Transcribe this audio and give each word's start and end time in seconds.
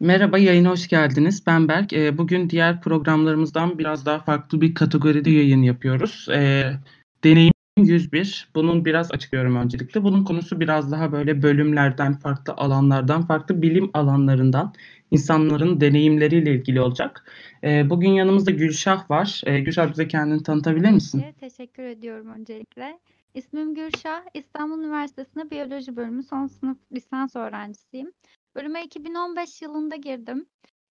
Merhaba, 0.00 0.38
yayına 0.38 0.70
hoş 0.70 0.88
geldiniz. 0.88 1.46
Ben 1.46 1.68
Berk. 1.68 1.92
Eee, 1.92 2.18
bugün 2.18 2.50
diğer 2.50 2.80
programlarımızdan 2.80 3.78
biraz 3.78 4.06
daha 4.06 4.18
farklı 4.18 4.60
bir 4.60 4.74
kategoride 4.74 5.30
yayın 5.30 5.62
yapıyoruz. 5.62 6.26
Eee, 6.30 6.80
deneyim 7.24 7.52
101. 7.76 8.48
Bunun 8.54 8.84
biraz 8.84 9.12
açıklıyorum 9.12 9.56
öncelikle. 9.56 10.02
Bunun 10.02 10.24
konusu 10.24 10.60
biraz 10.60 10.92
daha 10.92 11.12
böyle 11.12 11.42
bölümlerden, 11.42 12.18
farklı 12.18 12.52
alanlardan, 12.52 13.26
farklı 13.26 13.62
bilim 13.62 13.90
alanlarından 13.94 14.72
insanların 15.10 15.80
deneyimleriyle 15.80 16.54
ilgili 16.54 16.80
olacak. 16.80 17.24
Eee, 17.62 17.86
bugün 17.90 18.10
yanımızda 18.10 18.50
Gülşah 18.50 19.10
var. 19.10 19.42
Gülşah 19.46 19.90
bize 19.90 20.08
kendini 20.08 20.42
tanıtabilir 20.42 20.90
misin? 20.90 21.24
Teşekkür 21.40 21.82
ediyorum 21.82 22.28
öncelikle. 22.38 22.98
İsmim 23.34 23.74
Gülşah. 23.74 24.20
İstanbul 24.34 24.78
Üniversitesi'nde 24.84 25.50
biyoloji 25.50 25.96
bölümü 25.96 26.22
son 26.22 26.46
sınıf 26.46 26.78
lisans 26.92 27.36
öğrencisiyim. 27.36 28.12
Bölüme 28.56 28.84
2015 28.84 29.62
yılında 29.62 29.96
girdim. 29.96 30.46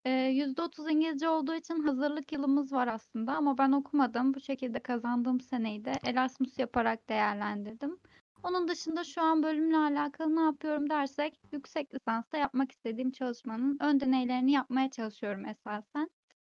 Eee, 0.07 0.13
%30 0.13 0.91
İngilizce 0.91 1.29
olduğu 1.29 1.55
için 1.55 1.83
hazırlık 1.83 2.33
yılımız 2.33 2.73
var 2.73 2.89
aslında 2.89 3.33
ama 3.37 3.59
ben 3.59 3.73
okumadım. 3.73 4.35
Bu 4.35 4.41
şekilde 4.41 4.81
kazandığım 4.81 5.41
seneyi 5.41 5.85
de 5.85 5.93
Erasmus 6.05 6.59
yaparak 6.59 7.09
değerlendirdim. 7.09 7.99
Onun 8.43 8.69
dışında 8.69 9.05
şu 9.05 9.23
an 9.23 9.43
bölümle 9.43 9.77
alakalı 9.77 10.37
ne 10.37 10.41
yapıyorum 10.41 10.91
dersek 10.91 11.41
yüksek 11.53 11.95
lisansta 11.95 12.39
yapmak 12.39 12.73
istediğim 12.73 13.11
çalışmanın 13.11 13.79
ön 13.81 14.01
deneylerini 14.01 14.53
yapmaya 14.53 14.91
çalışıyorum 14.91 15.47
esasen. 15.47 16.11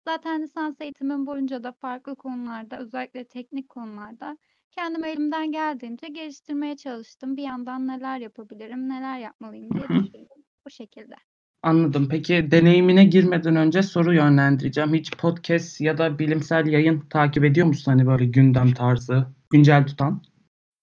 Zaten 0.09 0.43
lisans 0.43 0.81
eğitimim 0.81 1.27
boyunca 1.27 1.65
da 1.65 1.73
farklı 1.73 2.17
konularda 2.17 2.79
özellikle 2.79 3.25
teknik 3.29 3.69
konularda 3.69 4.39
kendimi 4.71 5.09
elimden 5.09 5.53
geldiğince 5.53 6.09
geliştirmeye 6.09 6.77
çalıştım. 6.77 7.37
Bir 7.37 7.43
yandan 7.43 7.87
neler 7.89 8.19
yapabilirim, 8.19 8.89
neler 8.89 9.19
yapmalıyım 9.19 9.75
diye 9.75 9.85
düşündüm. 9.93 10.32
Bu 10.67 10.71
şekilde. 10.71 11.15
Anladım. 11.63 12.09
Peki 12.11 12.49
deneyimine 12.51 13.05
girmeden 13.05 13.57
önce 13.57 13.83
soru 13.83 14.15
yönlendireceğim. 14.15 14.95
Hiç 14.95 15.11
podcast 15.17 15.81
ya 15.81 15.99
da 15.99 16.19
bilimsel 16.19 16.67
yayın 16.67 17.01
takip 17.01 17.45
ediyor 17.45 17.67
musun? 17.67 17.93
Hani 17.93 18.07
böyle 18.07 18.25
gündem 18.25 18.73
tarzı, 18.75 19.27
güncel 19.51 19.87
tutan? 19.87 20.23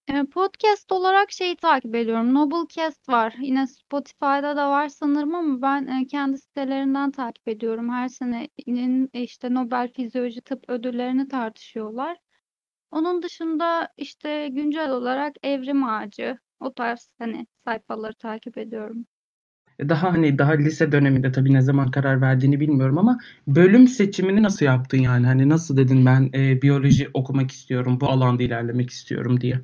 Eee, 0.10 0.24
podcast 0.34 0.92
olarak 0.92 1.32
şeyi 1.32 1.56
takip 1.56 1.96
ediyorum. 1.96 2.34
Noblecast 2.34 3.10
var. 3.10 3.36
Yine 3.42 3.68
Spotify'da 3.68 4.56
da 4.58 4.70
var 4.70 4.88
sanırım 4.88 5.36
ama 5.36 5.62
ben 5.62 5.88
eee, 5.88 6.08
kendi 6.08 6.38
sitelerinden 6.38 7.12
takip 7.12 7.48
ediyorum. 7.48 7.90
Her 7.90 8.08
senenin 8.08 9.10
işte 9.14 9.54
Nobel 9.54 9.94
Fizyoloji 9.94 10.42
Tıp 10.42 10.70
ödüllerini 10.70 11.28
tartışıyorlar. 11.28 12.18
Onun 12.92 13.24
dışında 13.24 13.90
işte 13.98 14.48
güncel 14.48 14.92
olarak 14.92 15.36
Evrim 15.44 15.84
Ağacı, 15.84 16.38
o 16.60 16.74
tarz 16.74 17.14
hani 17.20 17.48
sayfaları 17.66 18.14
takip 18.14 18.58
ediyorum. 18.58 19.06
Daha 19.80 20.14
hani 20.14 20.38
daha 20.38 20.52
lise 20.52 20.92
döneminde 20.92 21.32
tabii 21.32 21.54
ne 21.54 21.62
zaman 21.62 21.92
karar 21.92 22.22
verdiğini 22.22 22.60
bilmiyorum 22.60 22.98
ama 22.98 23.18
bölüm 23.48 23.88
seçimini 23.88 24.44
nasıl 24.44 24.66
yaptın 24.66 24.98
yani? 24.98 25.26
Hani 25.28 25.50
nasıl 25.50 25.78
dedin 25.78 26.06
ben 26.06 26.30
eee, 26.34 26.62
biyoloji 26.62 27.10
okumak 27.14 27.52
istiyorum, 27.52 28.00
bu 28.02 28.08
alanda 28.10 28.44
ilerlemek 28.44 28.90
istiyorum 28.90 29.42
diye? 29.42 29.62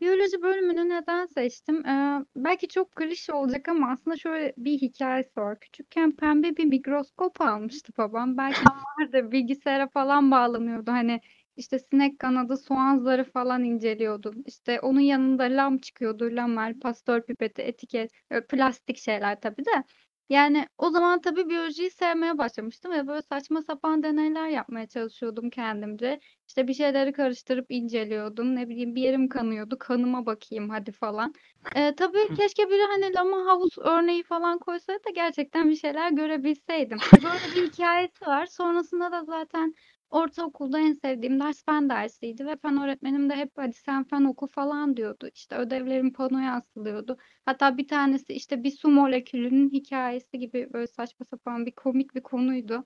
Biyoloji 0.00 0.42
bölümünü 0.42 0.88
neden 0.88 1.26
seçtim? 1.26 1.84
Eee, 1.86 2.24
belki 2.36 2.68
çok 2.68 2.96
klişe 2.96 3.32
olacak 3.32 3.68
ama 3.68 3.90
aslında 3.92 4.16
şöyle 4.16 4.54
bir 4.58 4.72
hikayesi 4.78 5.40
var. 5.40 5.60
Küçükken 5.60 6.12
pembe 6.16 6.56
bir 6.56 6.64
mikroskop 6.64 7.40
almıştı 7.40 7.92
babam. 7.98 8.36
Belki 8.38 8.60
vardır 8.98 9.32
bilgisayara 9.32 9.88
falan 9.88 10.30
bağlanıyordu. 10.30 10.90
Hani 10.92 11.20
işte 11.56 11.78
sinek 11.78 12.18
kanadı, 12.18 12.56
soğan 12.56 12.98
zarı 12.98 13.24
falan 13.24 13.64
inceliyordu. 13.64 14.34
İşte 14.46 14.80
onun 14.80 15.00
yanında 15.00 15.42
lam 15.42 15.78
çıkıyordu. 15.78 16.28
Lamel, 16.32 16.80
pastör 16.80 17.22
pipeti, 17.22 17.62
etiket, 17.62 18.10
böyle 18.30 18.46
plastik 18.46 18.98
şeyler 18.98 19.40
tabii 19.40 19.64
de. 19.64 19.84
Yani 20.28 20.66
o 20.78 20.90
zaman 20.90 21.20
tabii 21.20 21.48
biyolojiyi 21.48 21.90
sevmeye 21.90 22.38
başlamıştım 22.38 22.92
ve 22.92 23.06
böyle 23.06 23.22
saçma 23.22 23.62
sapan 23.62 24.02
deneyler 24.02 24.48
yapmaya 24.48 24.86
çalışıyordum 24.86 25.50
kendimce. 25.50 26.20
İşte 26.48 26.68
bir 26.68 26.74
şeyleri 26.74 27.12
karıştırıp 27.12 27.66
inceliyordum. 27.68 28.56
Ne 28.56 28.68
bileyim 28.68 28.94
bir 28.94 29.02
yerim 29.02 29.28
kanıyordu. 29.28 29.78
Kanıma 29.78 30.26
bakayım 30.26 30.70
hadi 30.70 30.92
falan. 30.92 31.34
Eee, 31.76 31.94
tabii 31.96 32.34
keşke 32.36 32.70
biri 32.70 32.82
hani 32.82 33.14
lama 33.14 33.46
havuz 33.46 33.78
örneği 33.78 34.22
falan 34.22 34.58
koysaydı 34.58 35.04
da 35.04 35.10
gerçekten 35.10 35.70
bir 35.70 35.76
şeyler 35.76 36.10
görebilseydim. 36.10 36.98
Böyle 37.12 37.56
bir 37.56 37.72
hikayesi 37.72 38.26
var. 38.26 38.46
Sonrasında 38.46 39.12
da 39.12 39.24
zaten 39.24 39.74
ortaokulda 40.12 40.78
en 40.78 40.92
sevdiğim 40.92 41.40
ders 41.40 41.64
fen 41.64 41.88
dersiydi 41.88 42.46
ve 42.46 42.56
fen 42.56 42.82
öğretmenim 42.82 43.30
de 43.30 43.36
hep 43.36 43.50
hadi 43.56 43.72
sen 43.72 44.04
fen 44.04 44.24
oku 44.24 44.46
falan 44.46 44.96
diyordu. 44.96 45.28
İşte 45.34 45.56
ödevlerim 45.56 46.12
panoya 46.12 46.54
asılıyordu. 46.54 47.16
Hatta 47.44 47.76
bir 47.78 47.88
tanesi 47.88 48.32
işte 48.32 48.64
bir 48.64 48.70
su 48.70 48.88
molekülünün 48.88 49.70
hikayesi 49.70 50.38
gibi 50.38 50.68
böyle 50.72 50.86
saçma 50.86 51.26
sapan 51.26 51.66
bir 51.66 51.72
komik 51.72 52.14
bir 52.14 52.22
konuydu. 52.22 52.84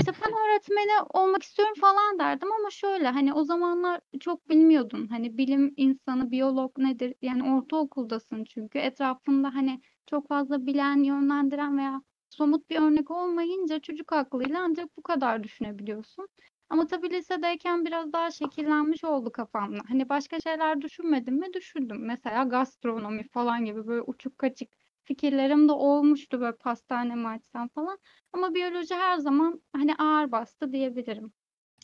İşte 0.00 0.12
fen 0.12 0.32
öğretmeni 0.32 1.02
olmak 1.14 1.42
istiyorum 1.42 1.74
falan 1.80 2.18
derdim 2.18 2.52
ama 2.52 2.70
şöyle 2.70 3.08
hani 3.08 3.32
o 3.32 3.44
zamanlar 3.44 4.00
çok 4.20 4.48
bilmiyordun. 4.48 5.06
Hani 5.06 5.38
bilim 5.38 5.74
insanı, 5.76 6.30
biyolog 6.30 6.78
nedir? 6.78 7.14
Yani 7.22 7.52
ortaokuldasın 7.52 8.44
çünkü. 8.44 8.78
Etrafında 8.78 9.54
hani 9.54 9.80
çok 10.06 10.28
fazla 10.28 10.66
bilen, 10.66 11.02
yönlendiren 11.02 11.78
veya 11.78 12.02
somut 12.30 12.70
bir 12.70 12.80
örnek 12.80 13.10
olmayınca 13.10 13.80
çocuk 13.80 14.12
aklıyla 14.12 14.62
ancak 14.62 14.96
bu 14.96 15.02
kadar 15.02 15.42
düşünebiliyorsun. 15.42 16.28
Ama 16.70 16.86
tabii 16.86 17.10
lisedeyken 17.10 17.84
biraz 17.84 18.12
daha 18.12 18.30
şekillenmiş 18.30 19.04
oldu 19.04 19.32
kafamda. 19.32 19.80
Hani 19.88 20.08
başka 20.08 20.40
şeyler 20.40 20.80
düşünmedim 20.80 21.34
mi? 21.34 21.46
Düşündüm. 21.54 22.06
Mesela 22.06 22.44
gastronomi 22.44 23.28
falan 23.28 23.64
gibi 23.64 23.86
böyle 23.86 24.02
uçuk 24.02 24.38
kaçık 24.38 24.68
fikirlerim 25.04 25.68
de 25.68 25.72
olmuştu 25.72 26.40
böyle 26.40 26.56
pastane 26.56 27.14
mi 27.14 27.28
açsam 27.28 27.68
falan. 27.68 27.98
Ama 28.32 28.54
biyoloji 28.54 28.94
her 28.94 29.18
zaman 29.18 29.60
hani 29.76 29.94
ağır 29.94 30.32
bastı 30.32 30.72
diyebilirim. 30.72 31.32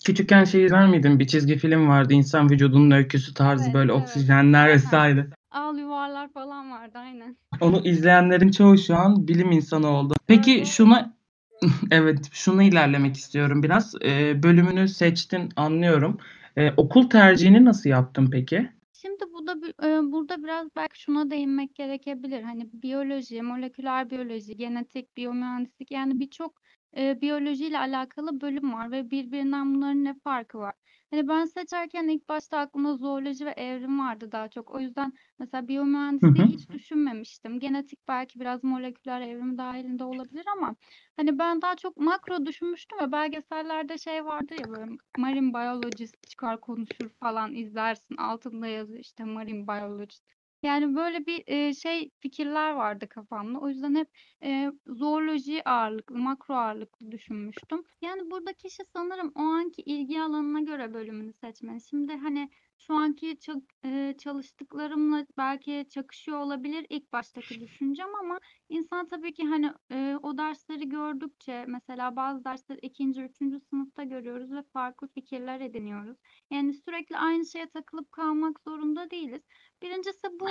Küçükken 0.05 0.45
şey 0.45 0.65
izler 0.65 0.87
miydin? 0.89 1.19
Bir 1.19 1.27
çizgi 1.27 1.57
film 1.57 1.89
vardı. 1.89 2.13
İnsan 2.13 2.51
vücudunun 2.51 2.91
öyküsü 2.91 3.35
tarzı 3.35 3.65
Evet, 3.65 3.75
böyle 3.75 3.93
evet. 3.93 4.03
oksijenler 4.03 4.69
vesaire. 4.69 5.27
Al 5.51 5.79
yuvarlar 5.79 6.33
falan 6.33 6.71
vardı 6.71 6.99
aynen. 6.99 7.37
Onu 7.61 7.81
izleyenlerin 7.85 8.51
çoğu 8.51 8.79
şu 8.79 8.97
an 8.97 9.29
bilim 9.29 9.51
insanı 9.53 9.89
oldu. 9.89 10.15
Peki 10.27 10.53
Öyle. 10.53 10.65
şuna 10.65 11.15
evet 11.91 12.29
şuna 12.33 12.63
ilerlemek 12.63 13.17
istiyorum 13.17 13.63
biraz. 13.63 13.95
Eee, 14.03 14.41
bölümünü 14.43 14.89
seçtin 14.89 15.49
anlıyorum. 15.57 16.19
Eee, 16.57 16.75
okul 16.77 17.11
tercihini 17.11 17.65
nasıl 17.65 17.91
yaptın 17.91 18.31
peki? 18.31 18.71
Şimdi 18.93 19.25
bu 19.33 19.47
da 19.47 19.55
eee, 19.83 20.13
burada 20.13 20.43
biraz 20.45 20.69
belki 20.77 21.01
şuna 21.01 21.31
değinmek 21.31 21.75
gerekebilir. 21.75 22.43
Hani 22.43 22.71
biyoloji, 22.73 23.43
moleküler 23.43 24.11
biyoloji, 24.11 24.57
genetik, 24.57 25.17
biyomühendislik 25.17 25.91
yani 25.91 26.21
birçok 26.21 26.63
eee, 26.97 27.19
biyolojiyle 27.21 27.79
alakalı 27.79 28.41
bölüm 28.41 28.73
var 28.73 28.91
ve 28.91 29.11
birbirinden 29.11 29.75
bunların 29.75 30.05
ne 30.05 30.15
farkı 30.25 30.59
var? 30.59 30.75
Hani 31.13 31.29
ben 31.29 31.45
seçerken 31.45 32.09
ilk 32.09 32.29
başta 32.29 32.59
aklımda 32.59 32.97
zooloji 32.97 33.47
ve 33.47 33.51
evrim 33.51 33.99
vardı 34.01 34.33
daha 34.33 34.49
çok. 34.49 34.71
O 34.71 34.81
yüzden 34.81 35.13
mesela 35.39 35.69
Hı 36.23 36.27
biyomühendisliği 36.29 36.47
hı. 36.47 36.53
hiç 36.53 36.73
düşünmemiştim. 36.73 37.61
Genetik 37.61 38.09
belki 38.09 38.41
biraz 38.41 38.65
moleküler 38.65 39.21
evrim 39.21 39.59
dahilinde 39.59 40.05
olabilir 40.05 40.45
ama 40.57 40.77
hani 41.17 41.39
ben 41.39 41.63
daha 41.63 41.77
çok 41.77 41.97
makro 41.97 42.47
düşünmüştüm 42.47 42.99
ve 43.01 43.13
belgesellerde 43.13 43.99
şey 43.99 44.25
vardır 44.25 44.57
ya 44.57 44.69
böyle 44.71 44.93
marine 45.17 45.55
biologist 45.55 46.27
çıkar 46.29 46.61
konuşur 46.61 47.11
falan 47.21 47.55
izlersin. 47.55 48.17
Altında 48.17 48.67
yazıyor 48.67 49.01
işte 49.01 49.25
marine 49.25 49.69
biologist. 49.69 50.42
Yani 50.63 50.97
böyle 50.97 51.27
bir 51.27 51.45
eee, 51.47 51.75
şey 51.75 52.11
fikirler 52.21 52.71
vardı 52.73 53.09
kafamda. 53.09 53.59
O 53.61 53.69
yüzden 53.69 53.95
hep 53.95 54.09
eee 54.43 54.73
zooloji 54.87 55.69
ağırlıklı, 55.69 56.17
makro 56.19 56.55
ağırlıklı 56.55 57.11
düşünmüştüm. 57.13 57.85
Yani 58.03 58.31
burada 58.31 58.53
kişi 58.53 58.83
sanırım 58.93 59.33
o 59.35 59.41
anki 59.41 59.83
ilgi 59.83 60.21
alanına 60.23 60.61
göre 60.61 60.95
bölümünü 60.95 61.33
seçmeli. 61.33 61.81
Şimdi 61.81 62.17
hani 62.17 62.51
şu 62.87 62.95
anki 62.95 63.39
çalıştıklarımla 64.19 65.27
belki 65.39 65.87
çakışıyor 65.91 66.39
olabilir 66.39 66.87
ilk 66.89 67.13
baştaki 67.13 67.61
düşüncem 67.61 68.15
ama 68.15 68.41
insan 68.69 69.09
tabii 69.09 69.35
ki 69.35 69.45
hani 69.45 69.73
o 70.23 70.39
dersleri 70.39 70.89
gördükçe 70.89 71.65
mesela 71.69 72.17
bazı 72.17 72.45
dersleri 72.45 72.79
ikinci, 72.79 73.23
üçüncü 73.23 73.61
sınıfta 73.61 74.05
görüyoruz 74.05 74.53
ve 74.53 74.63
farklı 74.73 75.09
fikirler 75.09 75.61
ediniyoruz. 75.61 76.17
Yani 76.51 76.75
sürekli 76.75 77.17
aynı 77.17 77.47
şeye 77.47 77.69
takılıp 77.71 78.13
kalmak 78.13 78.61
zorunda 78.61 79.11
değiliz. 79.11 79.43
Birincisi 79.83 80.29
bu. 80.41 80.49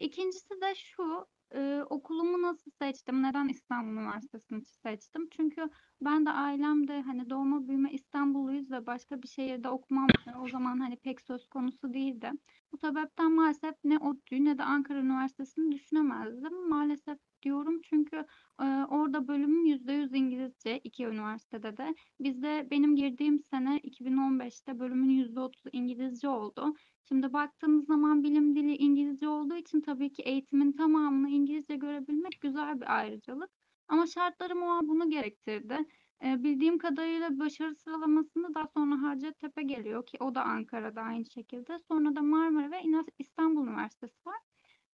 İkincisi 0.00 0.60
de 0.60 0.74
şu, 0.74 1.26
eee, 1.54 1.82
okulumu 1.90 2.42
nasıl 2.42 2.70
seçtim? 2.82 3.22
Neden 3.22 3.48
İstanbul 3.48 3.92
Üniversitesi'ni 4.02 4.62
seçtim? 4.64 5.28
Çünkü 5.30 5.68
ben 6.00 6.26
de 6.26 6.30
ailem 6.30 6.88
de 6.88 7.00
hani 7.02 7.30
doğma 7.30 7.68
büyüme 7.68 7.92
İstanbulluyuz 7.92 8.70
ve 8.70 8.86
başka 8.86 9.22
bir 9.22 9.28
şehirde 9.28 9.68
okumam 9.68 10.08
e, 10.26 10.34
o 10.38 10.48
zaman 10.48 10.78
hani 10.80 10.96
pek 10.96 11.20
söz 11.20 11.46
konusu 11.48 11.94
değildi. 11.94 12.30
Bu 12.72 12.76
sebepten 12.76 13.32
maalesef 13.32 13.74
ne 13.84 13.98
ODTÜ'yü 13.98 14.44
ne 14.44 14.58
de 14.58 14.62
Ankara 14.64 14.98
Üniversitesi'ni 14.98 15.72
düşünemezdim. 15.72 16.68
Maalesef 16.68 17.18
diyorum 17.44 17.80
çünkü 17.84 18.16
eee, 18.60 18.84
orada 18.90 19.28
bölümüm 19.28 19.66
%100 19.66 20.14
İngilizce 20.14 20.78
iki 20.84 21.06
üniversitede 21.06 21.76
de. 21.76 21.94
Bizde 22.20 22.68
benim 22.70 22.96
girdiğim 22.96 23.40
sene 23.40 23.78
2015'te 23.82 24.78
bölümün 24.78 25.08
%30'u 25.10 25.68
İngilizce 25.72 26.28
oldu. 26.28 26.74
Şimdi 27.08 27.32
baktığımız 27.32 27.86
zaman 27.86 28.22
bilim 28.22 28.56
dili 28.56 28.76
İngilizce 28.76 29.28
olduğu 29.28 29.56
için 29.56 29.80
tabii 29.80 30.12
ki 30.12 30.22
eğitimin 30.22 30.72
tamamını 30.72 31.28
İngilizce 31.30 31.76
görebilmek 31.76 32.40
güzel 32.40 32.80
bir 32.80 32.96
ayrıcalık. 32.98 33.50
Ama 33.88 34.06
şartlarım 34.06 34.62
o 34.62 34.66
an 34.66 34.88
bunu 34.88 35.10
gerektirdi. 35.10 35.78
Eee, 36.22 36.36
bildiğim 36.42 36.78
kadarıyla 36.78 37.38
başarı 37.38 37.74
sıralamasında 37.74 38.54
daha 38.54 38.66
sonra 38.76 39.02
Hacettepe 39.02 39.62
geliyor 39.62 40.06
ki 40.06 40.16
o 40.20 40.34
da 40.34 40.42
Ankara'da 40.44 41.00
aynı 41.02 41.24
şekilde. 41.30 41.78
Sonra 41.88 42.16
da 42.16 42.22
Marmara 42.22 42.70
ve 42.70 42.82
İstanbul 43.18 43.66
Üniversitesi 43.68 44.14
var. 44.26 44.38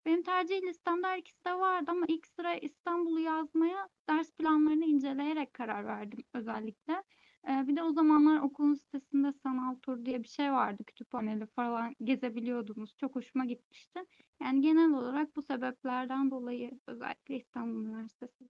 Benim 0.08 0.24
tercih 0.24 0.62
listemde 0.64 1.08
her 1.08 1.18
ikisi 1.18 1.46
de 1.46 1.54
vardı 1.60 1.92
ama 1.92 2.06
ilk 2.08 2.28
sıra 2.28 2.54
İstanbul'u 2.56 3.20
yazmaya 3.20 3.90
ders 4.10 4.32
planlarını 4.32 4.86
inceleyerek 4.86 5.54
karar 5.54 5.86
verdim 5.86 6.24
özellikle. 6.34 7.04
Eee, 7.48 7.64
bir 7.68 7.76
de 7.76 7.84
o 7.84 7.92
zamanlar 7.92 8.40
okulun 8.40 8.74
sitesinde 8.74 9.34
sanal 9.34 9.76
tur 9.76 10.06
diye 10.06 10.24
bir 10.24 10.28
şey 10.28 10.52
vardı. 10.52 10.84
Kütüphaneli 10.84 11.46
falan 11.46 11.96
gezebiliyordunuz. 12.04 12.98
Çok 12.98 13.16
hoşuma 13.16 13.46
gitmişti. 13.46 14.00
Yani 14.42 14.62
genel 14.62 14.94
olarak 14.94 15.36
bu 15.36 15.42
sebeplerden 15.42 16.32
dolayı 16.32 16.72
özellikle 16.88 17.36
İstanbul 17.38 17.86
Üniversitesi 17.86 18.44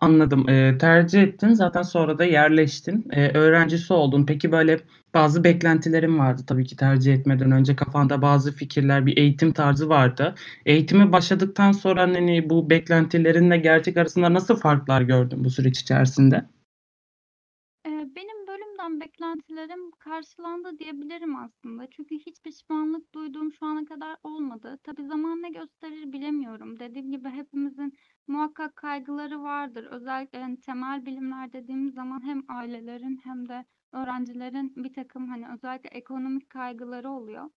Anladım. 0.00 0.48
Eee, 0.48 0.78
tercih 0.78 1.22
ettin. 1.22 1.52
Zaten 1.54 1.82
sonra 1.82 2.18
da 2.18 2.24
yerleştin. 2.24 3.04
Eee, 3.12 3.32
öğrencisi 3.34 3.92
oldun. 3.92 4.26
Peki 4.26 4.52
böyle 4.52 4.80
bazı 5.14 5.44
beklentilerin 5.44 6.18
vardı 6.18 6.42
tabii 6.46 6.64
ki 6.66 6.76
tercih 6.76 7.14
etmeden 7.14 7.50
önce 7.52 7.76
kafanda 7.76 8.22
bazı 8.22 8.52
fikirler, 8.52 9.06
bir 9.06 9.16
eğitim 9.16 9.52
tarzı 9.52 9.88
vardı. 9.88 10.34
Eğitime 10.66 11.12
başladıktan 11.12 11.72
sonra 11.72 12.02
hani 12.02 12.50
bu 12.50 12.70
beklentilerinle 12.70 13.56
gerçek 13.56 13.96
arasında 13.96 14.34
nasıl 14.34 14.56
farklar 14.56 15.00
gördün 15.02 15.44
bu 15.44 15.50
süreç 15.50 15.80
içerisinde? 15.80 16.44
Eee, 17.86 17.92
benim 18.16 18.46
bölümden 18.46 19.00
beklentilerim 19.00 19.90
karşılandı 19.90 20.78
diyebilirim 20.78 21.36
aslında. 21.36 21.86
Çünkü 21.90 22.14
hiç 22.14 22.42
pişmanlık 22.42 23.14
duyduğum 23.14 23.52
şu 23.52 23.66
ana 23.66 23.84
kadar 23.84 24.16
olmadı. 24.22 24.78
Tabii 24.82 25.04
zaman 25.06 25.42
ne 25.42 25.48
gösterir 25.50 26.12
bilemiyorum. 26.12 26.78
Dediğim 26.80 27.10
gibi 27.12 27.28
hepimizin 27.28 27.92
muhakkak 28.28 28.76
kaygıları 28.76 29.42
vardır. 29.42 29.84
Özellikle 29.84 30.40
hani 30.42 30.60
temel 30.60 31.06
bilimler 31.06 31.52
dediğimiz 31.52 31.94
zaman 31.94 32.24
hem 32.26 32.42
ailelerin 32.48 33.20
hem 33.24 33.48
de 33.48 33.64
öğrencilerin 33.92 34.72
bir 34.76 34.92
takım 34.92 35.28
hani 35.28 35.48
özellikle 35.54 35.88
ekonomik 35.90 36.50
kaygıları 36.50 37.10
oluyor. 37.10 37.50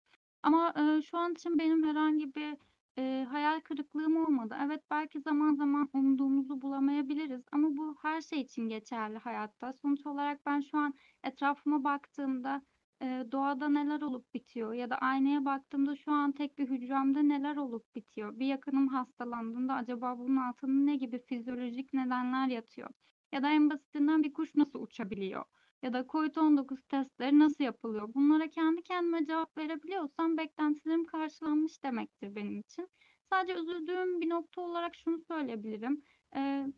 Ama 0.44 0.74
eee, 0.78 1.02
şu 1.02 1.18
an 1.18 1.32
için 1.32 1.60
benim 1.60 1.84
herhangi 1.84 2.36
bir 2.36 2.58
Eee, 2.98 3.24
hayal 3.32 3.60
kırıklığım 3.60 4.18
olmadı. 4.26 4.56
Evet, 4.66 4.84
belki 4.92 5.20
zaman 5.22 5.54
zaman 5.56 5.90
umduğumuzu 5.94 6.62
bulamayabiliriz 6.62 7.42
ama 7.52 7.68
bu 7.78 7.96
her 8.02 8.22
şey 8.22 8.42
için 8.42 8.70
geçerli 8.70 9.18
hayatta. 9.18 9.74
Sonuç 9.74 10.06
olarak 10.06 10.46
ben 10.46 10.62
şu 10.62 10.78
an 10.78 10.94
etrafıma 11.24 11.84
baktığımda, 11.84 12.62
doğada 13.02 13.70
neler 13.70 14.02
olup 14.02 14.34
bitiyor 14.34 14.74
ya 14.74 14.90
da 14.90 14.96
aynaya 14.98 15.46
baktığımda 15.46 15.96
şu 15.96 16.12
an 16.12 16.32
tek 16.32 16.58
bir 16.58 16.70
hücremde 16.70 17.28
neler 17.28 17.56
olup 17.56 17.96
bitiyor? 17.96 18.40
Bir 18.40 18.46
yakınım 18.46 18.88
hastalandığında 18.88 19.74
acaba 19.74 20.18
bunun 20.18 20.36
altında 20.38 20.84
ne 20.84 20.96
gibi 20.96 21.20
fizyolojik 21.26 21.94
nedenler 21.94 22.48
yatıyor? 22.48 22.90
Ya 23.32 23.44
da 23.44 23.50
en 23.52 23.70
basitinden 23.70 24.24
bir 24.24 24.34
kuş 24.34 24.56
nasıl 24.56 24.80
uçabiliyor? 24.80 25.46
Ya 25.82 25.94
da 25.94 26.06
COVID-19 26.10 26.84
testleri 26.84 27.40
nasıl 27.40 27.64
yapılıyor? 27.64 28.14
Bunlara 28.14 28.50
kendi 28.50 28.84
kendime 28.84 29.26
cevap 29.26 29.58
verebiliyorsam 29.58 30.38
beklentilerim 30.38 31.06
karşılanmış 31.06 31.84
demektir 31.84 32.36
benim 32.36 32.60
için. 32.60 32.90
Sadece 33.30 33.54
üzüldüğüm 33.60 34.22
bir 34.22 34.30
nokta 34.30 34.62
olarak 34.62 34.96
şunu 34.96 35.20
söyleyebilirim. 35.20 36.04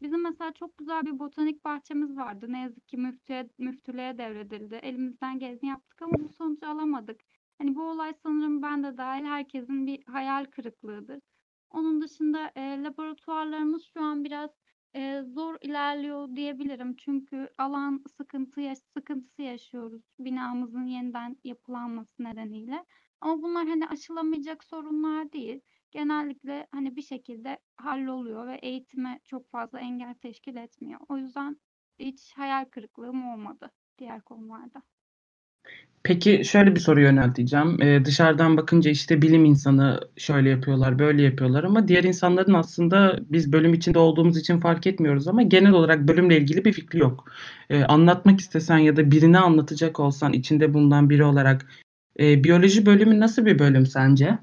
Bizim 0.01 0.21
mesela 0.23 0.53
çok 0.53 0.77
güzel 0.77 1.05
bir 1.05 1.19
botanik 1.19 1.65
bahçemiz 1.65 2.17
vardı. 2.17 2.45
Ne 2.49 2.61
yazık 2.61 2.87
ki 2.87 2.97
müftüye, 2.97 3.49
müftülüğe 3.57 4.17
devredildi. 4.17 4.75
Elimizden 4.75 5.39
geleni 5.39 5.65
yaptık 5.67 6.01
ama 6.01 6.13
bu 6.19 6.29
sonucu 6.29 6.67
alamadık. 6.67 7.21
Hani 7.57 7.75
bu 7.75 7.83
olay 7.83 8.13
sanırım 8.23 8.61
ben 8.61 8.83
de 8.83 8.97
dahil 8.97 9.25
herkesin 9.25 9.87
bir 9.87 10.03
hayal 10.05 10.45
kırıklığıdır. 10.45 11.19
Onun 11.69 12.01
dışında 12.01 12.51
e, 12.55 12.83
laboratuvarlarımız 12.83 13.83
şu 13.93 14.01
an 14.01 14.23
biraz 14.23 14.49
Eee, 14.95 15.23
zor 15.23 15.57
ilerliyor 15.61 16.35
diyebilirim. 16.35 16.95
Çünkü 16.95 17.49
alan 17.57 18.03
sıkıntı 18.17 18.61
yaş 18.61 18.77
sıkıntısı 18.77 19.41
yaşıyoruz 19.41 20.01
binamızın 20.19 20.85
yeniden 20.85 21.37
yapılanması 21.43 22.23
nedeniyle. 22.23 22.85
Ama 23.21 23.41
bunlar 23.41 23.67
hani 23.67 23.87
aşılamayacak 23.87 24.63
sorunlar 24.63 25.31
değil. 25.33 25.61
Genellikle 25.91 26.67
hani 26.71 26.95
bir 26.95 27.01
şekilde 27.01 27.59
halloluyor 27.75 28.47
ve 28.47 28.55
eğitime 28.55 29.19
çok 29.25 29.51
fazla 29.51 29.79
engel 29.79 30.13
teşkil 30.13 30.55
etmiyor. 30.55 30.99
O 31.09 31.17
yüzden 31.17 31.57
hiç 31.99 32.33
hayal 32.35 32.65
kırıklığım 32.65 33.29
olmadı 33.33 33.71
diğer 33.97 34.21
konularda. 34.21 34.81
Peki 36.03 36.41
şöyle 36.45 36.75
bir 36.75 36.79
soru 36.79 37.01
yönelteceğim. 37.01 37.81
Eee, 37.81 38.05
dışarıdan 38.05 38.57
bakınca 38.57 38.91
işte 38.91 39.21
bilim 39.21 39.45
insanı 39.45 39.99
şöyle 40.17 40.49
yapıyorlar, 40.49 40.99
böyle 40.99 41.21
yapıyorlar 41.21 41.63
ama 41.63 41.87
diğer 41.87 42.03
insanların 42.03 42.53
aslında 42.53 43.19
biz 43.21 43.51
bölüm 43.53 43.73
içinde 43.73 43.99
olduğumuz 43.99 44.37
için 44.37 44.59
fark 44.59 44.87
etmiyoruz 44.87 45.27
ama 45.27 45.41
genel 45.41 45.71
olarak 45.71 46.07
bölümle 46.07 46.37
ilgili 46.37 46.65
bir 46.65 46.73
fikri 46.73 46.99
yok. 46.99 47.25
Eee, 47.69 47.83
anlatmak 47.83 48.39
istesen 48.39 48.77
ya 48.77 48.95
da 48.97 49.11
birine 49.11 49.39
anlatacak 49.39 49.99
olsan 49.99 50.33
içinde 50.33 50.73
bulunan 50.73 51.09
biri 51.09 51.23
olarak 51.23 51.65
eee, 52.19 52.43
biyoloji 52.43 52.85
bölümü 52.85 53.19
nasıl 53.19 53.45
bir 53.45 53.59
bölüm 53.59 53.85
sence? 53.85 54.39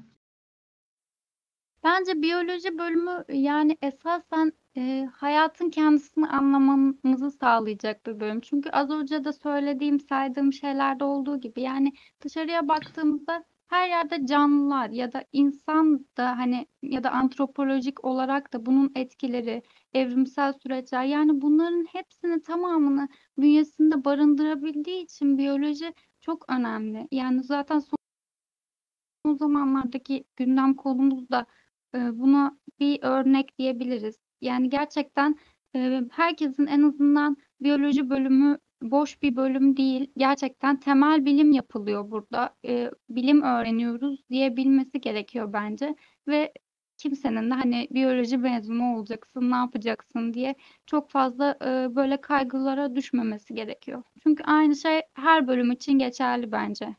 Bence 1.83 2.21
biyoloji 2.21 2.77
bölümü 2.77 3.25
yani 3.29 3.77
esasen 3.81 4.53
e, 4.77 5.09
hayatın 5.13 5.69
kendisini 5.69 6.27
anlamamızı 6.27 7.31
sağlayacak 7.31 8.05
bir 8.05 8.19
bölüm. 8.19 8.41
Çünkü 8.41 8.69
az 8.69 8.89
önce 8.91 9.23
de 9.25 9.33
söylediğim, 9.33 9.99
saydığım 9.99 10.53
şeylerde 10.53 11.03
olduğu 11.03 11.39
gibi 11.39 11.61
yani 11.61 11.93
dışarıya 12.21 12.67
baktığımızda 12.67 13.43
her 13.67 13.89
yerde 13.89 14.25
canlılar 14.25 14.89
ya 14.89 15.13
da 15.13 15.23
insan 15.31 16.05
da 16.17 16.37
hani 16.37 16.67
ya 16.81 17.03
da 17.03 17.11
antropolojik 17.11 18.05
olarak 18.05 18.53
da 18.53 18.65
bunun 18.65 18.91
etkileri, 18.95 19.63
evrimsel 19.93 20.53
süreçler 20.53 21.03
yani 21.03 21.41
bunların 21.41 21.85
hepsini 21.91 22.41
tamamını 22.41 23.09
bünyesinde 23.37 24.05
barındırabildiği 24.05 25.03
için 25.03 25.37
biyoloji 25.37 25.93
çok 26.21 26.51
önemli. 26.51 27.07
Yani 27.11 27.43
zaten 27.43 27.79
son 27.79 29.35
zamanlardaki 29.35 30.25
gündem 30.35 30.73
konumuz 30.73 31.29
da 31.29 31.45
Eee, 31.93 32.09
buna 32.13 32.57
bir 32.79 32.99
örnek 33.01 33.57
diyebiliriz. 33.59 34.15
Yani 34.41 34.69
gerçekten, 34.69 35.35
eee, 35.75 36.03
herkesin 36.11 36.67
en 36.67 36.81
azından 36.83 37.37
biyoloji 37.61 38.09
bölümü 38.09 38.57
boş 38.81 39.21
bir 39.21 39.35
bölüm 39.35 39.77
değil. 39.77 40.11
Gerçekten 40.17 40.79
temel 40.79 41.25
bilim 41.25 41.51
yapılıyor 41.51 42.11
burada. 42.11 42.55
Eee, 42.63 42.91
bilim 43.09 43.41
öğreniyoruz 43.41 44.23
diyebilmesi 44.29 45.01
gerekiyor 45.01 45.53
bence 45.53 45.95
ve 46.27 46.53
kimsenin 46.97 47.49
de 47.51 47.53
hani 47.53 47.87
biyoloji 47.91 48.37
mezunu 48.37 48.95
olacaksın, 48.95 49.51
ne 49.51 49.55
yapacaksın 49.55 50.33
diye 50.33 50.55
çok 50.85 51.09
fazla, 51.09 51.57
eee, 51.61 51.87
böyle 51.95 52.21
kaygılara 52.21 52.95
düşmemesi 52.95 53.53
gerekiyor. 53.53 54.03
Çünkü 54.23 54.43
aynı 54.43 54.75
şey 54.75 55.01
her 55.13 55.47
bölüm 55.47 55.71
için 55.71 55.99
geçerli 55.99 56.51
bence. 56.51 56.95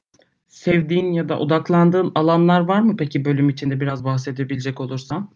Sevdiğin 0.50 1.12
ya 1.12 1.28
da 1.28 1.38
odaklandığın 1.38 2.12
alanlar 2.14 2.60
var 2.60 2.80
mı 2.80 2.96
peki 2.96 3.24
bölüm 3.24 3.48
içinde 3.48 3.80
biraz 3.80 4.04
bahsedebilecek 4.04 4.80
olursan? 4.80 5.30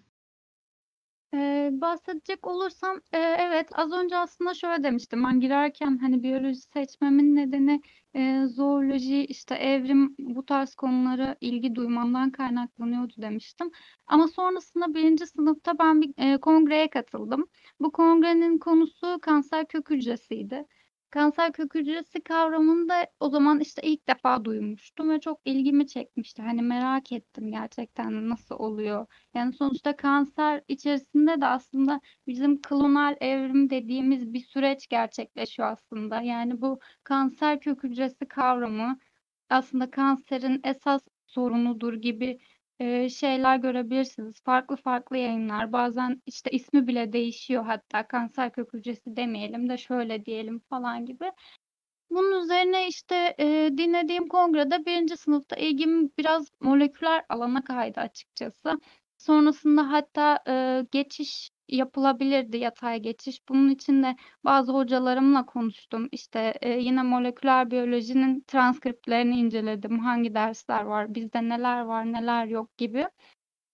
Eee, 1.32 1.70
bahsedecek 1.72 2.46
olursam, 2.46 2.96
eee, 3.14 3.36
evet, 3.40 3.68
az 3.72 3.92
önce 3.92 4.16
aslında 4.16 4.54
şöyle 4.54 4.82
demiştim. 4.84 5.24
Ben 5.24 5.40
girerken 5.40 5.98
hani 5.98 6.22
biyoloji 6.22 6.60
seçmemin 6.60 7.36
nedeni 7.36 7.80
eee, 8.14 8.46
zooloji, 8.46 9.24
işte 9.24 9.54
evrim 9.54 10.14
bu 10.18 10.46
tarz 10.46 10.74
konulara 10.74 11.36
ilgi 11.40 11.74
duymamdan 11.74 12.30
kaynaklanıyordu 12.30 13.12
demiştim. 13.16 13.70
Ama 14.06 14.28
sonrasında 14.28 14.94
birinci 14.94 15.26
sınıfta 15.26 15.78
ben 15.78 16.00
bir 16.02 16.10
eee, 16.18 16.38
kongreye 16.38 16.90
katıldım. 16.90 17.46
Bu 17.80 17.92
kongrenin 17.92 18.58
konusu 18.58 19.18
kanser 19.22 19.66
kök 19.68 19.90
hücresiydi. 19.90 20.64
Kanser 21.14 21.52
kök 21.52 21.74
hücresi 21.74 22.22
kavramını 22.24 22.88
da 22.88 23.06
o 23.20 23.30
zaman 23.30 23.60
işte 23.60 23.82
ilk 23.82 24.08
defa 24.08 24.44
duymuştum 24.44 25.10
ve 25.10 25.20
çok 25.20 25.40
ilgimi 25.44 25.86
çekmişti. 25.86 26.42
Hani 26.42 26.62
merak 26.62 27.12
ettim 27.12 27.50
gerçekten 27.50 28.28
nasıl 28.28 28.54
oluyor. 28.58 29.06
Yani 29.34 29.52
sonuçta 29.52 29.96
kanser 29.96 30.62
içerisinde 30.68 31.40
de 31.40 31.46
aslında 31.46 32.00
bizim 32.26 32.62
klonal 32.62 33.16
evrim 33.20 33.70
dediğimiz 33.70 34.32
bir 34.32 34.40
süreç 34.40 34.88
gerçekleşiyor 34.88 35.68
aslında. 35.72 36.20
Yani 36.22 36.60
bu 36.60 36.78
kanser 37.04 37.60
kök 37.60 37.84
hücresi 37.84 38.28
kavramı 38.28 38.98
aslında 39.50 39.90
kanserin 39.90 40.60
esas 40.64 41.02
sorunudur 41.26 41.94
gibi 41.94 42.38
Şeyler 43.10 43.56
görebilirsiniz. 43.56 44.34
Farklı 44.44 44.76
farklı 44.76 45.16
yayınlar. 45.18 45.72
Bazen 45.72 46.22
işte 46.26 46.50
ismi 46.50 46.86
bile 46.86 47.12
değişiyor 47.12 47.64
hatta 47.64 48.06
kanser 48.08 48.52
kök 48.52 48.72
hücresi 48.74 49.16
demeyelim 49.16 49.68
de 49.68 49.76
şöyle 49.76 50.24
diyelim 50.26 50.58
falan 50.70 51.06
gibi. 51.06 51.32
Bunun 52.10 52.42
üzerine 52.44 52.88
işte 52.88 53.34
eee, 53.38 53.78
dinlediğim 53.78 54.28
kongrede 54.28 54.86
birinci 54.86 55.16
sınıfta 55.16 55.56
ilgim 55.56 56.10
biraz 56.18 56.48
moleküler 56.60 57.24
alana 57.28 57.64
kaydı 57.64 58.00
açıkçası. 58.00 58.80
Sonrasında 59.18 59.92
hatta 59.92 60.40
eee, 60.48 60.86
geçiş 60.92 61.50
yapılabilirdi, 61.68 62.56
yatay 62.56 63.00
geçiş. 63.02 63.40
Bunun 63.48 63.70
için 63.70 64.02
de 64.02 64.16
bazı 64.44 64.72
hocalarımla 64.72 65.46
konuştum. 65.46 66.08
İşte 66.12 66.54
eee, 66.62 66.80
yine 66.80 67.02
moleküler 67.02 67.70
biyolojinin 67.70 68.44
transkriptlerini 68.46 69.36
inceledim. 69.40 69.98
Hangi 69.98 70.34
dersler 70.34 70.82
var, 70.84 71.14
bizde 71.14 71.48
neler 71.48 71.80
var, 71.80 72.12
neler 72.12 72.46
yok 72.46 72.78
gibi. 72.78 73.06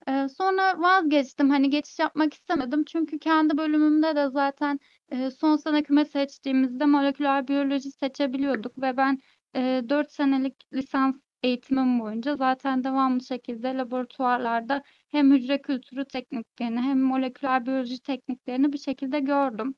Eee, 0.08 0.28
sonra 0.28 0.80
vazgeçtim. 0.80 1.50
Hani 1.50 1.70
geçiş 1.70 1.98
yapmak 1.98 2.34
istemedim. 2.34 2.84
Çünkü 2.84 3.18
kendi 3.18 3.58
bölümümde 3.58 4.16
de 4.16 4.28
zaten, 4.30 4.78
eee, 5.12 5.30
son 5.30 5.56
sene 5.56 5.82
küme 5.82 6.04
seçtiğimizde 6.04 6.84
moleküler 6.86 7.48
biyoloji 7.48 7.90
seçebiliyorduk 7.90 8.82
ve 8.82 8.96
ben, 8.96 9.18
eee, 9.54 9.88
4 9.88 10.12
senelik 10.12 10.56
lisans 10.74 11.16
eğitimim 11.42 12.00
boyunca 12.00 12.36
zaten 12.36 12.84
devamlı 12.84 13.24
şekilde 13.24 13.68
laboratuvarlarda 13.78 14.82
hem 15.10 15.32
hücre 15.32 15.62
kültürü 15.62 16.04
tekniklerini 16.04 16.80
hem 16.80 17.00
moleküler 17.02 17.66
biyoloji 17.66 18.02
tekniklerini 18.02 18.72
bir 18.72 18.78
şekilde 18.78 19.20
gördüm. 19.20 19.74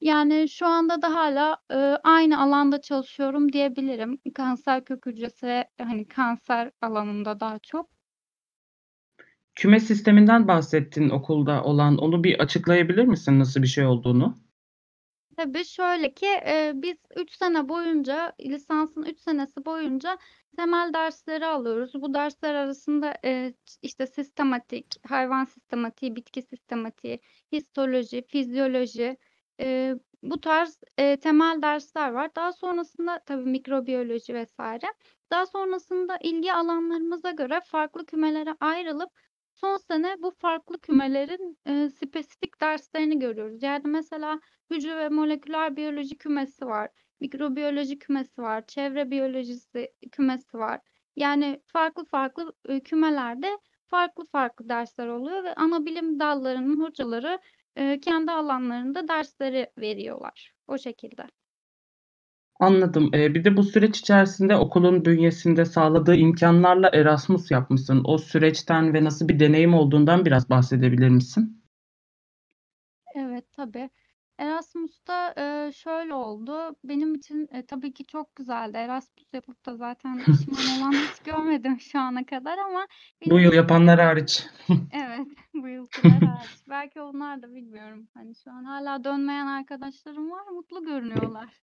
Yani 0.00 0.48
şu 0.48 0.66
anda 0.66 1.02
da 1.02 1.14
hala 1.14 1.58
eee, 1.70 1.98
aynı 2.04 2.42
alanda 2.42 2.80
çalışıyorum 2.80 3.52
diyebilirim. 3.52 4.18
Kanser 4.34 4.84
kök 4.84 5.06
hücresi 5.06 5.64
hani 5.78 6.08
kanser 6.08 6.70
alanında 6.82 7.40
daha 7.40 7.58
çok. 7.58 7.90
Küme 9.54 9.80
sisteminden 9.80 10.48
bahsettin 10.48 11.10
okulda 11.10 11.64
olan. 11.64 11.96
Onu 11.96 12.24
bir 12.24 12.38
açıklayabilir 12.40 13.04
misin 13.04 13.38
nasıl 13.38 13.62
bir 13.62 13.66
şey 13.66 13.86
olduğunu? 13.86 14.38
Tabii 15.40 15.64
şöyle 15.64 16.14
ki 16.14 16.26
eee, 16.26 16.72
biz 16.74 16.96
3 17.16 17.32
sene 17.36 17.68
boyunca 17.68 18.32
lisansın 18.40 19.02
3 19.02 19.20
senesi 19.20 19.64
boyunca 19.64 20.18
temel 20.56 20.92
dersleri 20.94 21.46
alıyoruz. 21.46 21.92
Bu 21.94 22.14
dersler 22.14 22.54
arasında 22.54 23.14
eee, 23.24 23.54
işte 23.82 24.06
sistematik, 24.06 24.86
hayvan 25.08 25.44
sistematiği, 25.44 26.16
bitki 26.16 26.42
sistematiği, 26.42 27.20
histoloji, 27.52 28.22
fizyoloji, 28.28 29.16
eee, 29.58 29.96
bu 30.22 30.40
tarz 30.40 30.80
eee, 30.98 31.16
temel 31.20 31.62
dersler 31.62 32.10
var. 32.10 32.30
Daha 32.36 32.52
sonrasında 32.52 33.20
tabii 33.26 33.50
mikrobiyoloji 33.50 34.34
vesaire. 34.34 34.86
Daha 35.32 35.46
sonrasında 35.46 36.18
ilgi 36.22 36.52
alanlarımıza 36.52 37.30
göre 37.30 37.60
farklı 37.64 38.06
kümelere 38.06 38.54
ayrılıp 38.60 39.10
son 39.60 39.76
sene 39.76 40.16
bu 40.22 40.30
farklı 40.30 40.80
kümelerin 40.80 41.58
eee, 41.66 41.90
spesifik 41.90 42.60
derslerini 42.60 43.18
görüyoruz. 43.18 43.62
Yani 43.62 43.82
mesela 43.88 44.40
hücre 44.70 44.96
ve 44.96 45.08
moleküler 45.08 45.76
biyoloji 45.76 46.18
kümesi 46.18 46.66
var, 46.66 46.88
mikrobiyoloji 47.20 47.98
kümesi 47.98 48.42
var, 48.42 48.66
çevre 48.66 49.10
biyolojisi 49.10 49.92
kümesi 50.12 50.58
var. 50.58 50.80
Yani 51.16 51.62
farklı 51.66 52.04
farklı 52.04 52.52
eee, 52.68 52.80
kümelerde 52.80 53.58
farklı 53.86 54.26
farklı 54.26 54.68
dersler 54.68 55.06
oluyor 55.06 55.44
ve 55.44 55.54
ana 55.54 55.86
bilim 55.86 56.20
dallarının 56.20 56.80
hocaları 56.80 57.38
eee, 57.76 58.00
kendi 58.00 58.32
alanlarında 58.32 59.08
dersleri 59.08 59.70
veriyorlar. 59.78 60.52
O 60.68 60.78
şekilde. 60.78 61.39
Anladım. 62.60 63.10
Eee, 63.14 63.34
bir 63.34 63.44
de 63.44 63.56
bu 63.56 63.62
süreç 63.62 63.98
içerisinde 63.98 64.56
okulun 64.56 65.04
bünyesinde 65.04 65.64
sağladığı 65.64 66.14
imkânlarla 66.14 66.88
Erasmus 66.92 67.50
yapmışsın. 67.50 68.02
O 68.04 68.18
süreçten 68.18 68.94
ve 68.94 69.04
nasıl 69.04 69.28
bir 69.28 69.40
deneyim 69.40 69.74
olduğundan 69.74 70.24
biraz 70.24 70.50
bahsedebilir 70.50 71.08
misin? 71.08 71.62
Evet, 73.14 73.52
tabii. 73.52 73.90
Erasmus'ta, 74.38 75.34
eee, 75.38 75.72
şöyle 75.72 76.14
oldu. 76.14 76.76
Benim 76.84 77.14
için, 77.14 77.48
eee, 77.54 77.66
tabii 77.66 77.92
ki 77.92 78.06
çok 78.06 78.36
güzeldi. 78.36 78.76
Erasmus 78.76 79.34
yapıp 79.34 79.66
da 79.66 79.76
zaten 79.76 80.24
pişman 80.26 80.66
olan 80.66 80.98
hiç 80.98 81.20
görmedim 81.20 81.80
şu 81.80 81.98
ana 82.00 82.26
kadar 82.26 82.58
ama 82.58 82.86
Bu 83.26 83.30
benim 83.30 83.36
yıl 83.38 83.48
için 83.48 83.56
yapanlar 83.56 84.00
hariç. 84.00 84.46
Evet, 84.92 85.28
bu 85.54 85.68
yılkiler 85.68 86.20
hariç. 86.22 86.60
Belki 86.68 87.00
onlar 87.00 87.42
da 87.42 87.54
bilmiyorum. 87.54 88.08
Hani 88.14 88.34
şu 88.36 88.50
an 88.50 88.64
hâlâ 88.64 89.04
dönmeyen 89.04 89.46
arkadaşlarım 89.46 90.30
var. 90.30 90.46
Mutlu 90.46 90.84
görünüyorlar. 90.84 91.60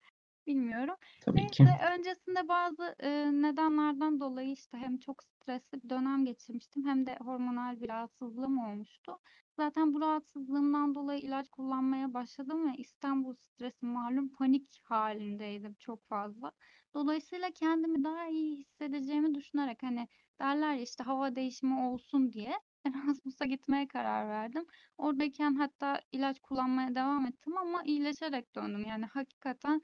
Bilmiyorum. 0.48 0.96
Tabii 1.22 1.48
ki. 1.48 1.66
Neyse, 1.66 1.94
öncesinde 1.94 2.48
bazı, 2.48 2.96
eee, 3.04 3.32
nedenlerden 3.42 4.20
dolayı, 4.20 4.52
işte, 4.52 4.78
hem 4.78 4.98
çok 4.98 5.24
stresli 5.24 5.84
bir 5.84 5.90
dönem 5.90 6.26
geçirmiştim 6.26 6.86
hem 6.88 7.06
de 7.08 7.18
hormonal 7.22 7.82
bir 7.82 7.90
rahatsızlığım 7.90 8.58
olmuştu. 8.58 9.20
Zaten 9.56 9.94
bu 9.94 10.02
rahatsızlığımdan 10.02 10.96
dolayı 10.96 11.20
ilaç 11.22 11.50
kullanmaya 11.50 12.14
başladım 12.14 12.68
ve 12.72 12.78
istem 12.78 13.24
bu 13.24 13.36
stresi 13.36 13.86
malum 13.86 14.30
panik 14.30 14.82
hâlindeydim 14.84 15.76
çok 15.80 16.08
fazla. 16.08 16.52
Dolayısıyla 16.94 17.52
kendimi 17.52 18.04
daha 18.04 18.28
iyi 18.28 18.58
hissedeceğimi 18.58 19.36
düşünerek, 19.36 19.84
hani, 19.84 20.08
derler 20.42 20.74
ya, 20.74 20.82
işte, 20.82 21.04
hava 21.04 21.36
değişimi 21.36 21.80
olsun 21.80 22.34
diye 22.34 22.54
Erasmus'a 22.86 23.46
gitmeye 23.46 23.88
karar 23.88 24.30
verdim. 24.30 24.66
Oradayken 24.98 25.56
hatta 25.56 26.02
ilaç 26.12 26.40
kullanmaya 26.40 26.96
devam 26.96 27.26
ettim 27.26 27.58
ama 27.58 27.84
iyileşerek 27.86 28.56
döndüm. 28.56 28.86
Yani 28.88 29.06
hakikaten 29.06 29.82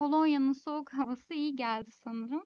Polonya'nın 0.00 0.52
soğuk 0.52 0.92
havası 0.92 1.34
iyi 1.34 1.56
geldi 1.56 1.90
sanırım. 1.92 2.44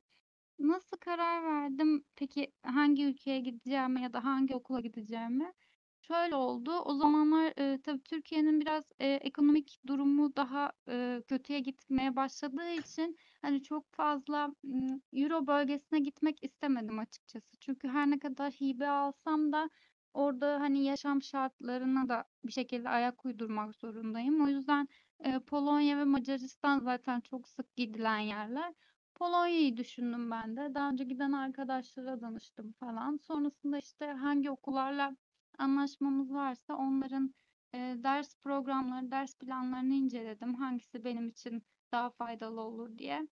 Nasıl 0.59 0.97
karar 0.97 1.45
verdim 1.45 2.05
peki 2.17 2.53
hangi 2.63 3.05
ülkeye 3.07 3.41
gideceğime 3.41 4.03
ya 4.03 4.13
da 4.13 4.25
hangi 4.25 4.55
okula 4.57 4.81
gideceğime? 4.81 5.55
Şöyle 6.03 6.35
oldu, 6.37 6.73
o 6.79 6.95
zamanlar, 6.95 7.53
eee, 7.59 7.81
tabii 7.83 8.03
Türkiye'nin 8.03 8.61
biraz, 8.61 8.85
eee, 9.01 9.15
ekonomik 9.23 9.79
durumu 9.87 10.37
daha, 10.37 10.73
eee, 10.89 11.23
kötüye 11.29 11.61
gitmeye 11.61 12.17
başladığı 12.17 12.71
için, 12.73 13.17
hani, 13.43 13.63
çok 13.63 13.87
fazla, 13.93 14.55
ımm, 14.65 15.03
euro 15.13 15.47
bölgesine 15.47 15.99
gitmek 16.01 16.45
istemedim 16.45 16.99
açıkçası. 16.99 17.57
Çünkü 17.61 17.89
her 17.89 18.11
ne 18.11 18.19
kadar 18.19 18.53
hibe 18.53 18.89
alsam 18.89 19.53
da 19.53 19.71
orada, 20.15 20.61
hani, 20.61 20.85
yaşam 20.85 21.23
şartlarına 21.23 22.09
da 22.09 22.25
bir 22.45 22.53
şekilde 22.53 22.89
ayak 22.89 23.25
uydurmak 23.25 23.75
zorundayım. 23.77 24.45
O 24.45 24.49
yüzden, 24.49 24.89
eee, 25.25 25.38
Polonya 25.40 25.99
ve 25.99 26.04
Macaristan 26.04 26.78
zaten 26.81 27.21
çok 27.21 27.49
sık 27.49 27.76
gidilen 27.76 28.19
yerler. 28.19 28.75
Polonya'yı 29.14 29.76
düşündüm 29.76 30.31
ben 30.31 30.57
de. 30.57 30.75
Daha 30.75 30.90
önce 30.90 31.04
giden 31.04 31.33
arkadaşlara 31.33 32.21
danıştım 32.21 32.73
falan. 32.81 33.16
Sonrasında, 33.16 33.78
işte, 33.78 34.07
hangi 34.07 34.50
okullarla 34.50 35.16
anlaşmamız 35.59 36.33
varsa 36.35 36.75
onların, 36.76 37.35
eee, 37.75 38.02
ders 38.04 38.37
programları, 38.37 39.11
ders 39.11 39.35
planlarını 39.38 39.95
inceledim. 39.95 40.54
Hangisi 40.54 41.04
benim 41.04 41.28
için 41.28 41.62
daha 41.93 42.11
faydalı 42.11 42.61
olur 42.61 42.99
diye. 42.99 43.28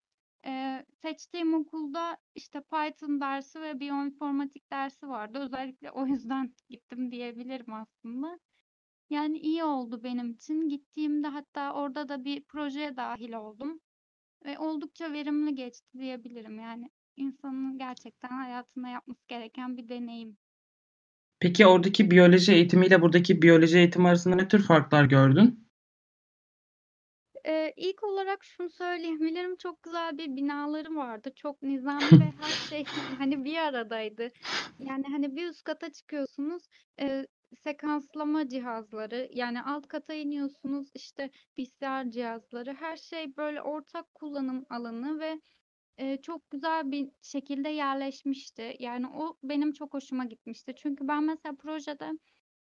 Eee, 0.46 0.86
seçtiğim 1.02 1.54
okulda, 1.54 2.16
işte, 2.34 2.60
Python 2.62 3.20
dersi 3.20 3.60
ve 3.60 3.80
biyoinformatik 3.80 4.70
dersi 4.72 5.08
vardı. 5.08 5.38
Özellikle 5.38 5.90
o 5.90 6.06
yüzden 6.06 6.54
gittim 6.68 7.10
diyebilirim 7.10 7.72
aslında. 7.74 8.38
Yani 9.12 9.38
iyi 9.38 9.64
oldu 9.64 10.02
benim 10.04 10.30
için. 10.30 10.68
Gittiğimde 10.68 11.28
hatta 11.28 11.72
orada 11.72 12.08
da 12.08 12.24
bir 12.24 12.44
projeye 12.44 12.96
dâhil 12.96 13.32
oldum 13.32 13.80
ve 14.44 14.58
oldukça 14.58 15.12
verimli 15.12 15.54
geçti 15.54 15.98
diyebilirim. 15.98 16.58
Yani 16.60 16.90
insanın 17.16 17.78
gerçekten 17.78 18.28
hayatında 18.28 18.88
yapması 18.88 19.28
gereken 19.28 19.76
bir 19.76 19.88
deneyim. 19.88 20.36
Peki 21.40 21.66
oradaki 21.66 22.10
biyoloji 22.10 22.52
eğitimiyle 22.52 23.02
buradaki 23.02 23.42
biyoloji 23.42 23.78
eğitimi 23.78 24.08
arasında 24.08 24.36
ne 24.36 24.48
tür 24.48 24.62
farklar 24.62 25.04
gördün? 25.04 25.68
Eee, 27.46 27.74
ilk 27.76 28.02
olarak 28.02 28.44
şunu 28.44 28.70
söyleyebilirim, 28.70 29.56
çok 29.58 29.82
güzel 29.82 30.18
bir 30.18 30.36
binaları 30.36 30.96
vardı. 30.96 31.32
Çok 31.36 31.62
nizami 31.62 32.20
ve 32.20 32.32
her 32.40 32.68
şey, 32.68 32.84
hani, 33.18 33.44
bir 33.44 33.56
aradaydı. 33.56 34.28
Yani, 34.78 35.04
hani, 35.08 35.36
bir 35.36 35.48
üst 35.48 35.64
kata 35.64 35.92
çıkıyorsunuz, 35.92 36.62
eee, 37.00 37.26
sekanslama 37.56 38.48
cihazları, 38.48 39.28
yani, 39.32 39.62
alt 39.62 39.88
kata 39.88 40.14
iniyorsunuz, 40.14 40.88
işte, 40.94 41.30
PCR 41.56 42.10
cihazları, 42.10 42.74
her 42.74 42.96
şey 42.96 43.36
böyle 43.36 43.62
ortak 43.62 44.14
kullanım 44.14 44.66
alanı 44.70 45.20
ve, 45.20 45.40
eee, 45.98 46.18
çok 46.22 46.50
güzel 46.50 46.90
bir 46.92 47.08
şekilde 47.22 47.68
yerleşmişti. 47.68 48.76
Yani, 48.80 49.06
o 49.08 49.38
benim 49.42 49.72
çok 49.72 49.94
hoşuma 49.94 50.24
gitmişti. 50.24 50.74
Çünkü 50.76 51.08
ben 51.08 51.24
mesela 51.24 51.56
projede 51.56 52.10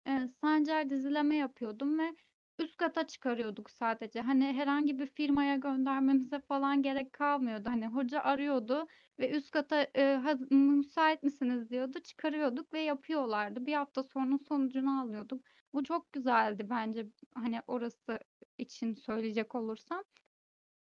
Eee, 0.06 0.28
Sancar 0.28 0.90
dizileme 0.90 1.36
yapıyordum 1.36 1.98
ve 1.98 2.12
üst 2.58 2.76
kata 2.76 3.06
çıkarıyorduk 3.06 3.70
sadece. 3.70 4.20
Hani 4.20 4.44
herhangi 4.44 4.98
bir 4.98 5.06
firmaya 5.06 5.56
göndermemize 5.56 6.40
falan 6.48 6.82
gerek 6.82 7.12
kalmıyordu. 7.12 7.68
Hani 7.70 7.86
hoca 7.86 8.20
arıyordu 8.20 8.86
ve 9.18 9.30
üst 9.30 9.50
kata, 9.50 9.86
eee, 9.96 10.14
haz 10.14 10.50
"Müsait 10.50 11.22
misiniz?" 11.22 11.70
diyordu. 11.70 11.98
Çıkarıyorduk 12.00 12.72
ve 12.72 12.80
yapıyorlardı. 12.80 13.66
Bir 13.66 13.74
hafta 13.74 14.02
sonra 14.02 14.38
sonucunu 14.38 15.00
alıyorduk. 15.02 15.44
Bu 15.74 15.84
çok 15.84 16.12
güzeldi 16.12 16.66
bence, 16.70 17.06
hani 17.34 17.60
orası 17.66 18.18
için 18.58 18.94
söyleyecek 18.94 19.54
olursam. 19.54 20.04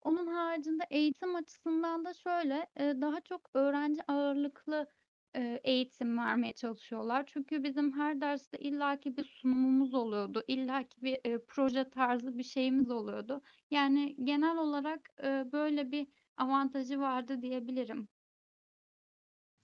Onun 0.02 0.26
haricinde 0.26 0.84
eğitim 0.90 1.34
açısından 1.36 2.04
da 2.04 2.14
şöyle, 2.14 2.66
eee, 2.80 3.00
daha 3.00 3.20
çok 3.20 3.50
öğrenci 3.54 4.00
ağırlıklı, 4.08 4.86
eee, 5.36 5.60
eğitim 5.64 6.18
vermeye 6.18 6.52
çalışıyorlar. 6.52 7.24
Çünkü 7.26 7.64
bizim 7.64 7.92
her 7.98 8.20
derste 8.20 8.58
illaki 8.58 9.16
bir 9.16 9.24
sunumumuz 9.24 9.94
oluyordu. 9.94 10.42
İllaki 10.48 11.02
bir, 11.02 11.18
eee, 11.24 11.38
proje 11.48 11.90
tarzı 11.90 12.38
bir 12.38 12.42
şeyimiz 12.42 12.90
oluyordu. 12.90 13.42
Yani 13.70 14.16
genel 14.24 14.58
olarak, 14.58 15.10
eee, 15.22 15.46
böyle 15.52 15.90
bir 15.92 16.06
avantajı 16.36 17.00
vardı 17.00 17.42
diyebilirim. 17.42 18.08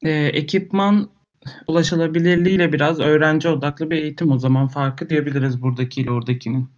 Eee, 0.03 0.27
ekipman 0.27 1.11
ulaşılabilirliğiyle 1.67 2.73
biraz 2.73 3.01
öğrenci 3.01 3.49
odaklı 3.49 3.91
bir 3.91 3.97
eğitim 4.03 4.33
o 4.33 4.39
zaman 4.39 4.69
farkı 4.69 5.11
diyebiliriz 5.11 5.63
buradakiyle 5.63 6.11
oradakinin. 6.11 6.69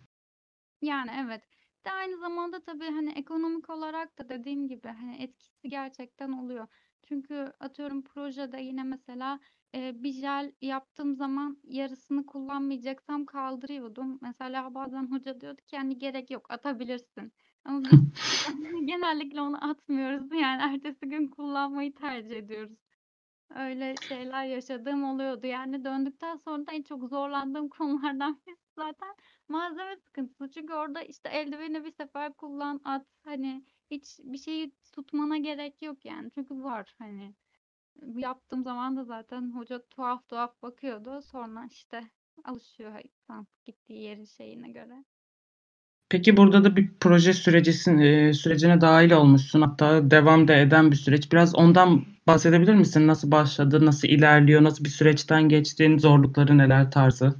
Yani, 0.82 1.10
evet. 1.24 1.42
De 1.86 1.90
aynı 1.90 2.16
zamanda 2.18 2.62
tabii, 2.62 2.84
hani, 2.90 3.10
ekonomik 3.12 3.70
olarak 3.70 4.18
da 4.18 4.28
dediğim 4.28 4.68
gibi, 4.68 4.88
hani, 4.88 5.22
etkisi 5.22 5.68
gerçekten 5.68 6.32
oluyor. 6.32 6.66
Çünkü 7.02 7.52
atıyorum 7.60 8.02
projede 8.04 8.60
yine 8.60 8.82
mesela 8.82 9.40
eee, 9.74 9.92
bir 9.96 10.12
jel 10.12 10.52
yaptığım 10.60 11.14
zaman 11.14 11.60
yarısını 11.64 12.26
kullanmayacaksam 12.26 13.26
kaldırıyordum. 13.26 14.18
Mesela 14.22 14.74
bazen 14.74 15.10
hoca 15.10 15.40
diyordu 15.40 15.60
ki 15.66 15.76
hani 15.76 15.98
gerek 15.98 16.30
yok 16.30 16.50
atabilirsin. 16.50 17.32
Ama 17.64 17.82
biz 17.84 17.90
genellikle 18.86 19.40
onu 19.40 19.70
atmıyoruz. 19.70 20.32
Yani 20.32 20.62
ertesi 20.62 21.08
gün 21.08 21.28
kullanmayı 21.28 21.94
tercih 21.94 22.36
ediyoruz. 22.36 22.78
Öyle 23.50 23.94
şeyler 24.08 24.44
yaşadığım 24.44 25.04
oluyordu. 25.04 25.46
Yani 25.46 25.84
döndükten 25.84 26.36
sonra 26.36 26.66
da 26.66 26.72
en 26.72 26.82
çok 26.82 27.08
zorlandığım 27.08 27.68
konulardan 27.78 28.40
birisi 28.46 28.62
zaten 28.76 29.16
malzeme 29.48 29.96
sıkıntısı. 29.96 30.50
Çünkü 30.50 30.72
orada 30.72 31.02
işte 31.02 31.28
eldiveni 31.28 31.84
bir 31.84 31.92
sefer 31.92 32.32
kullan, 32.32 32.80
at. 32.84 33.06
Hani 33.24 33.64
hiç 33.90 34.18
bir 34.24 34.38
şeyi 34.38 34.72
tutmana 34.92 35.36
gerek 35.38 35.82
yok 35.82 36.04
yani. 36.04 36.30
Çünkü 36.34 36.54
var 36.54 36.94
hani. 36.98 37.34
Yaptığım 38.16 38.62
zaman 38.62 38.96
da 38.96 39.04
zaten 39.04 39.50
hoca 39.56 39.82
tuhaf 39.86 40.28
tuhaf 40.28 40.62
bakıyordu. 40.62 41.22
Sonra 41.22 41.66
işte 41.70 42.02
alışıyor 42.44 43.00
insan 43.04 43.46
gittiği 43.64 44.02
yerin 44.02 44.24
şeyine 44.24 44.70
göre. 44.70 45.04
Peki 46.10 46.36
burada 46.36 46.64
da 46.64 46.76
bir 46.76 46.90
proje 47.00 47.32
sürecisin, 47.32 47.98
eee, 47.98 48.32
sürecine 48.32 48.80
dahil 48.80 49.10
olmuşsun. 49.12 49.62
Hatta 49.62 50.10
devam 50.10 50.48
da 50.48 50.54
eden 50.54 50.90
bir 50.90 50.96
süreç. 50.96 51.32
Biraz 51.32 51.54
ondan 51.54 52.04
bahsedebilir 52.26 52.74
misin? 52.74 53.06
Nasıl 53.06 53.30
başladı, 53.30 53.86
nasıl 53.86 54.08
ilerliyor, 54.08 54.62
nasıl 54.62 54.84
bir 54.84 54.90
süreçten 54.90 55.48
geçtin, 55.48 55.98
zorlukları 55.98 56.58
neler 56.58 56.90
tarzı? 56.90 57.34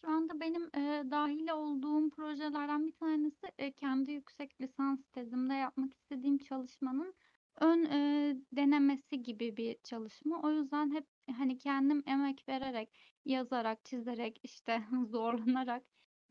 Şu 0.00 0.08
anda 0.10 0.40
benim 0.40 0.62
eee 0.76 1.10
dahil 1.10 1.48
olduğum 1.50 2.10
projelerden 2.10 2.86
bir 2.86 2.92
tanesi 2.92 3.46
eee, 3.58 3.72
kendi 3.72 4.12
yüksek 4.12 4.60
lisans 4.60 4.98
tezimde 5.12 5.54
yapmak 5.54 5.94
istediğim 5.94 6.38
çalışmanın 6.38 7.14
ön 7.60 7.84
eee, 7.84 8.36
denemesi 8.52 9.22
gibi 9.22 9.56
bir 9.56 9.76
çalışma. 9.84 10.40
O 10.42 10.50
yüzden 10.50 10.90
hep 10.94 11.06
hani 11.38 11.58
kendim 11.58 12.02
emek 12.06 12.44
vererek, 12.48 12.88
yazarak, 13.24 13.84
çizerek, 13.84 14.40
işte 14.42 14.82
zorlanarak 15.10 15.82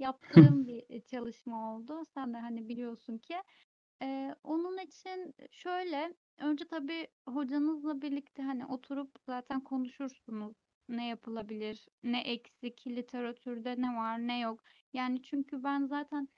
yaptığım 0.01 0.67
bir 0.67 0.83
e, 0.89 1.01
çalışma 1.01 1.75
oldu. 1.75 2.03
Sen 2.13 2.33
de 2.33 2.37
hani 2.37 2.69
biliyorsun 2.69 3.17
ki. 3.17 3.35
Eee, 4.01 4.35
onun 4.43 4.77
için 4.77 5.35
şöyle, 5.51 6.15
önce 6.39 6.67
tabii 6.67 7.07
hocanızla 7.29 8.01
birlikte 8.01 8.43
hani 8.43 8.65
oturup 8.65 9.15
zaten 9.25 9.61
konuşursunuz. 9.63 10.55
Ne 10.89 11.07
yapılabilir, 11.07 11.87
ne 12.03 12.21
eksik, 12.21 12.87
literatürde 12.87 13.81
ne 13.81 13.95
var, 13.97 14.19
ne 14.27 14.39
yok. 14.39 14.63
Yani 14.93 15.21
çünkü 15.23 15.63
ben 15.63 15.85
zaten 15.85 16.29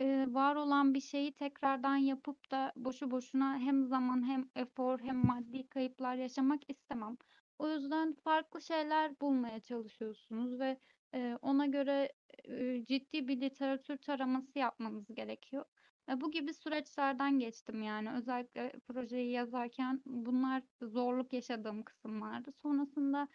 Eee, 0.00 0.34
var 0.34 0.56
olan 0.56 0.94
bir 0.94 1.00
şeyi 1.00 1.32
tekrardan 1.34 1.96
yapıp 1.96 2.50
da 2.50 2.72
boşu 2.76 3.10
boşuna 3.10 3.58
hem 3.58 3.84
zaman 3.86 4.28
hem 4.28 4.50
efor 4.56 4.98
hem 5.00 5.16
maddi 5.16 5.68
kayıplar 5.68 6.14
yaşamak 6.16 6.70
istemem. 6.70 7.16
O 7.58 7.68
yüzden 7.68 8.12
farklı 8.14 8.62
şeyler 8.62 9.20
bulmaya 9.20 9.60
çalışıyorsunuz 9.60 10.60
ve 10.60 10.80
ona 11.42 11.66
göre 11.66 12.12
ciddi 12.86 13.28
bir 13.28 13.40
literatür 13.40 13.96
taraması 13.96 14.58
yapmanız 14.58 15.14
gerekiyor. 15.14 15.64
Bu 16.16 16.30
gibi 16.30 16.54
süreçlerden 16.54 17.38
geçtim 17.38 17.82
yani 17.82 18.12
özellikle 18.12 18.72
projeyi 18.88 19.30
yazarken 19.30 20.02
bunlar 20.06 20.62
zorluk 20.82 21.32
yaşadığım 21.32 21.82
kısımlardı. 21.82 22.52
Sonrasında 22.52 23.28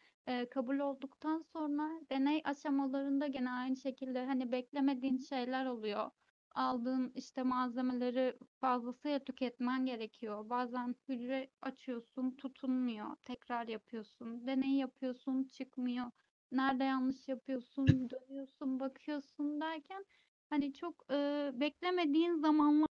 kabul 0.52 0.80
olduktan 0.80 1.42
sonra 1.42 1.90
deney 2.12 2.42
aşamalarında 2.44 3.28
gene 3.28 3.52
aynı 3.52 3.76
şekilde 3.76 4.26
hani 4.26 4.52
beklemediğin 4.52 5.18
şeyler 5.18 5.66
oluyor 5.66 6.12
aldığın 6.56 7.12
işte 7.16 7.44
malzemeleri 7.44 8.38
fazlasıyla 8.62 9.20
tüketmen 9.20 9.86
gerekiyor. 9.86 10.50
Bazen 10.50 10.96
hücre 11.10 11.50
açıyorsun, 11.62 12.36
tutunmuyor. 12.36 13.16
Tekrar 13.26 13.68
yapıyorsun. 13.68 14.48
Deney 14.48 14.72
yapıyorsun, 14.72 15.44
çıkmıyor. 15.44 16.06
Nerede 16.52 16.84
yanlış 16.84 17.28
yapıyorsun, 17.28 18.10
dönüyorsun, 18.10 18.80
bakıyorsun 18.80 19.62
derken 19.62 20.06
hani 20.50 20.74
çok 20.74 21.06
e, 21.12 21.52
beklemediğin 21.54 22.34
zamanlar 22.36 22.88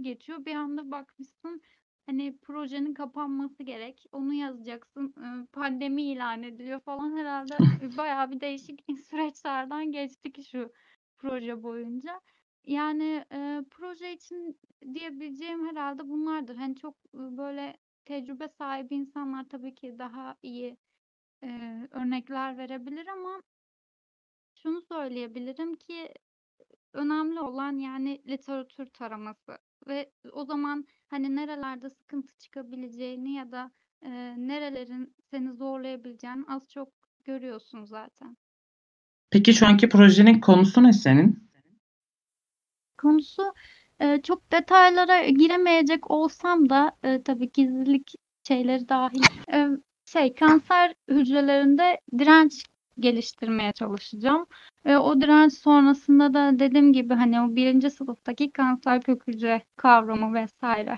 geçiyor. 0.00 0.44
Bir 0.46 0.54
anda 0.54 0.90
bakmışsın 0.90 1.60
hani 2.06 2.38
projenin 2.38 2.94
kapanması 2.94 3.62
gerek. 3.62 4.06
Onu 4.12 4.34
yazacaksın. 4.34 5.14
e, 5.22 5.46
Pandemi 5.52 6.02
ilan 6.02 6.42
ediliyor 6.42 6.80
falan 6.80 7.16
herhalde 7.16 7.58
bayağı 7.96 8.30
bir 8.30 8.40
değişik 8.40 8.84
süreçlerden 9.10 9.92
geçtik 9.92 10.42
şu 10.50 10.72
proje 11.18 11.62
boyunca. 11.62 12.20
Yani, 12.64 13.24
eee, 13.32 13.62
proje 13.70 14.12
için 14.12 14.60
diyebileceğim 14.94 15.66
herhâlde 15.68 16.08
bunlardır. 16.08 16.56
Hani, 16.56 16.76
çok, 16.76 16.96
ııı, 17.14 17.36
böyle 17.38 17.76
tecrübe 18.04 18.48
sahibi 18.48 18.94
insanlar 18.94 19.48
tabii 19.48 19.74
ki 19.74 19.96
daha 19.98 20.36
iyi, 20.42 20.76
eee, 21.42 21.88
örnekler 21.90 22.58
verebilir 22.58 23.06
ama 23.06 23.42
şunu 24.54 24.80
söyleyebilirim 24.82 25.74
ki 25.74 26.08
önemli 26.92 27.40
olan, 27.40 27.72
yani, 27.78 28.22
literatür 28.28 28.86
taraması 28.86 29.58
ve 29.88 30.10
o 30.32 30.44
zaman, 30.44 30.86
hani, 31.08 31.36
nerelerde 31.36 31.90
sıkıntı 31.90 32.38
çıkabileceğini 32.38 33.34
ya 33.34 33.52
da, 33.52 33.70
eee, 34.04 34.34
nerelerin 34.38 35.14
seni 35.30 35.52
zorlayabileceğini 35.52 36.44
az 36.48 36.68
çok 36.68 36.88
görüyorsun 37.24 37.84
zaten. 37.84 38.36
Peki 39.30 39.54
şu 39.54 39.66
anki 39.66 39.88
projenin 39.88 40.40
konusu 40.40 40.82
ne 40.82 40.92
senin? 40.92 41.46
Konusu, 42.98 43.42
eee, 44.00 44.20
çok 44.22 44.52
detaylara 44.52 45.28
giremeyecek 45.28 46.10
olsam 46.10 46.70
da, 46.70 46.92
eee, 47.04 47.22
tabii 47.22 47.52
gizlilik 47.52 48.14
şeyleri 48.48 48.88
dâhil, 48.88 49.22
eee, 49.52 49.68
şey, 50.06 50.34
kanser 50.34 50.94
hücrelerinde 51.08 52.00
direnç 52.18 52.64
geliştirmeye 53.00 53.72
çalışacağım 53.72 54.46
ve 54.86 54.98
o 54.98 55.20
direnç 55.20 55.52
sonrasında 55.54 56.34
da 56.34 56.58
dediğim 56.58 56.92
gibi, 56.92 57.14
hani, 57.14 57.40
o 57.40 57.56
1. 57.56 57.90
sınıftaki 57.90 58.50
kanser 58.52 59.02
kök 59.02 59.26
hücre 59.28 59.62
kavramı 59.76 60.44
vs. 60.46 60.52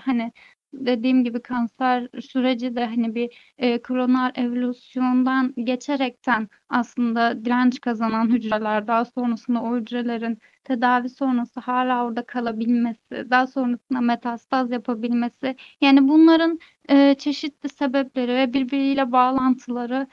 hani, 0.05 0.31
dediğim 0.73 1.23
gibi 1.23 1.41
kanser 1.41 2.07
süreci 2.21 2.75
de, 2.75 2.85
hani, 2.85 3.15
bir, 3.15 3.53
eee, 3.59 3.81
klonal 3.81 4.31
evolüsyondan 4.35 5.53
geçerekten 5.63 6.47
aslında 6.69 7.45
direnç 7.45 7.81
kazanan 7.81 8.29
hücreler, 8.29 8.87
daha 8.87 9.05
sonrasında 9.05 9.61
o 9.63 9.75
hücrelerin 9.77 10.37
tedavi 10.63 11.09
sonrası 11.09 11.59
hâlâ 11.59 12.05
orada 12.05 12.25
kalabilmesi, 12.25 13.27
daha 13.29 13.47
sonrasında 13.47 14.01
metastaz 14.01 14.71
yapabilmesi, 14.71 15.55
yani 15.81 16.07
bunların, 16.07 16.59
eee, 16.89 17.15
çeşitli 17.19 17.69
sebepleri 17.69 18.35
ve 18.35 18.53
birbiriyle 18.53 19.11
bağlantıları 19.11 20.07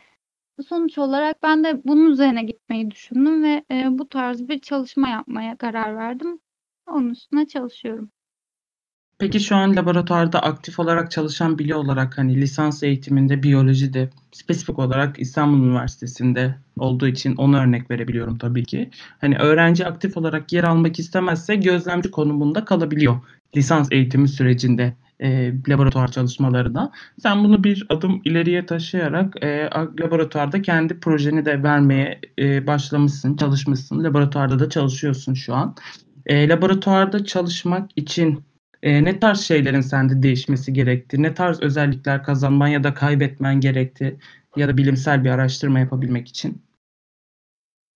sonuç 0.68 0.98
olarak 0.98 1.42
ben 1.42 1.64
de 1.64 1.82
bunun 1.84 2.10
üzerine 2.10 2.42
gitmeyi 2.44 2.90
düşündüm 2.90 3.44
ve, 3.44 3.64
eee, 3.70 3.86
bu 3.90 4.08
tarz 4.08 4.48
bir 4.48 4.58
çalışma 4.60 5.08
yapmaya 5.08 5.56
karar 5.56 5.96
verdim. 5.96 6.40
Onun 6.88 7.10
üstüne 7.10 7.46
çalışıyorum. 7.46 8.10
Peki 9.18 9.40
şu 9.40 9.56
an 9.56 9.76
laboratuvarda 9.76 10.40
aktif 10.42 10.78
olarak 10.80 11.10
çalışan 11.10 11.58
biri 11.58 11.74
olarak, 11.74 12.18
hani, 12.18 12.36
lisans 12.40 12.82
eğitiminde 12.82 13.42
biyolojide 13.42 14.10
spesifik 14.32 14.78
olarak 14.78 15.18
İstanbul 15.18 15.66
Üniversitesi'nde 15.66 16.54
olduğu 16.78 17.06
için 17.08 17.36
ona 17.36 17.60
örnek 17.62 17.90
verebiliyorum 17.90 18.38
tabii 18.38 18.64
ki. 18.64 18.90
Hani, 19.20 19.36
öğrenci 19.38 19.86
aktif 19.86 20.16
olarak 20.16 20.52
yer 20.52 20.64
almak 20.64 20.98
istemezse 20.98 21.56
gözlemci 21.56 22.10
konumunda 22.10 22.64
kalabiliyor 22.64 23.16
lisans 23.56 23.88
eğitimi 23.92 24.28
sürecinde, 24.28 24.94
eee, 25.20 25.54
laboratuvar 25.68 26.08
çalışmalarına. 26.12 26.90
Sen 27.22 27.44
bunu 27.44 27.64
bir 27.64 27.86
adım 27.88 28.20
ileriye 28.24 28.66
taşıyarak, 28.66 29.34
a 29.72 29.86
laboratuvarda 30.00 30.62
kendi 30.62 31.00
projeni 31.00 31.44
de 31.44 31.62
vermeye, 31.62 32.20
eee, 32.38 32.66
başlamışsın, 32.66 33.36
çalışmışsın. 33.36 34.04
Laboratuvarda 34.04 34.58
da 34.58 34.68
çalışıyorsun 34.70 35.34
şu 35.34 35.54
an. 35.54 35.74
Eee, 36.28 36.48
laboratuvarda 36.48 37.24
çalışmak 37.24 37.90
için, 37.96 38.44
eee, 38.86 39.04
ne 39.04 39.20
tarz 39.20 39.40
şeylerin 39.40 39.80
sende 39.80 40.22
değişmesi 40.22 40.72
gerekti? 40.72 41.22
Ne 41.22 41.34
tarz 41.34 41.60
özellikler 41.62 42.22
kazanman 42.24 42.68
ya 42.68 42.84
da 42.84 42.94
kaybetmen 42.94 43.60
gerekti 43.60 44.18
ya 44.56 44.68
da 44.68 44.78
bilimsel 44.78 45.24
bir 45.24 45.30
araştırma 45.30 45.80
yapabilmek 45.80 46.28
için? 46.28 46.62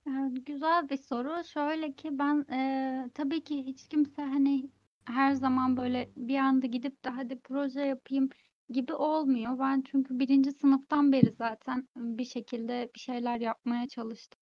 Eee, 0.06 0.28
güzel 0.46 0.88
bir 0.90 0.96
soru. 0.96 1.44
Şöyle 1.44 1.92
ki 1.92 2.18
ben, 2.18 2.46
eee, 2.52 3.10
tabii 3.14 3.44
ki 3.44 3.66
hiç 3.66 3.88
kimse, 3.88 4.22
hani, 4.22 4.70
her 5.04 5.32
zaman 5.34 5.76
böyle 5.76 6.10
bir 6.16 6.38
anda 6.38 6.66
gidip 6.66 7.04
de 7.04 7.08
hadi 7.10 7.40
proje 7.40 7.80
yapayım 7.82 8.28
gibi 8.70 8.94
olmuyor. 8.94 9.58
Ben 9.58 9.82
çünkü 9.82 10.18
1. 10.18 10.52
sınıftan 10.52 11.12
beri 11.12 11.32
zaten 11.32 11.88
bir 11.96 12.24
şekilde 12.24 12.90
bir 12.94 13.00
şeyler 13.00 13.40
yapmaya 13.40 13.88
çalıştım 13.88 14.40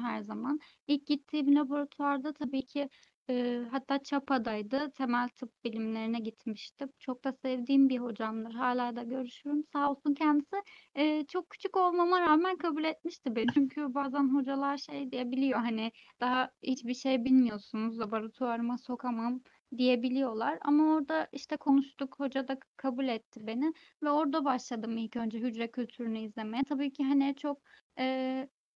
her 0.00 0.22
zaman. 0.22 0.60
İlk 0.86 1.06
gittiğim 1.06 1.56
laboratuvarda 1.56 2.32
tabii 2.32 2.66
ki, 2.66 2.88
eee, 3.28 3.68
hatta 3.70 4.02
Çapa'daydı. 4.02 4.90
Temel 4.96 5.28
tıp 5.28 5.64
bilimlerine 5.64 6.18
gitmiştim. 6.20 6.88
Çok 6.98 7.24
da 7.24 7.32
sevdiğim 7.32 7.88
bir 7.88 7.98
hocamdır. 7.98 8.52
Hâlâ 8.54 8.96
da 8.96 9.02
görüşürüm. 9.02 9.64
Sağ 9.72 9.90
olsun 9.90 10.14
kendisi, 10.14 10.56
eee, 10.96 11.24
çok 11.28 11.50
küçük 11.50 11.76
olmama 11.76 12.20
rağmen 12.20 12.56
kabul 12.56 12.84
etmişti 12.84 13.36
beni. 13.36 13.46
Çünkü 13.58 13.94
bazen 13.94 14.34
hocalar 14.34 14.76
şey 14.76 15.10
diyebiliyor, 15.12 15.58
hani, 15.60 15.92
"Daha 16.20 16.50
hiçbir 16.62 16.94
şey 16.94 17.24
bilmiyorsunuz, 17.24 17.98
laboratuvarıma 18.00 18.78
sokamam." 18.78 19.40
diyebiliyorlar. 19.78 20.58
Ama 20.62 20.94
orada 20.94 21.28
işte 21.32 21.56
konuştuk, 21.56 22.14
hoca 22.20 22.48
da 22.48 22.56
kabul 22.76 23.08
etti 23.08 23.46
beni 23.46 23.72
ve 24.02 24.10
orada 24.10 24.44
başladım 24.44 24.96
ilk 24.98 25.16
önce 25.16 25.38
hücre 25.38 25.70
kültürünü 25.70 26.18
izlemeye. 26.18 26.62
Tabii 26.64 26.92
ki 26.92 27.04
hani 27.04 27.34
çok 27.36 27.58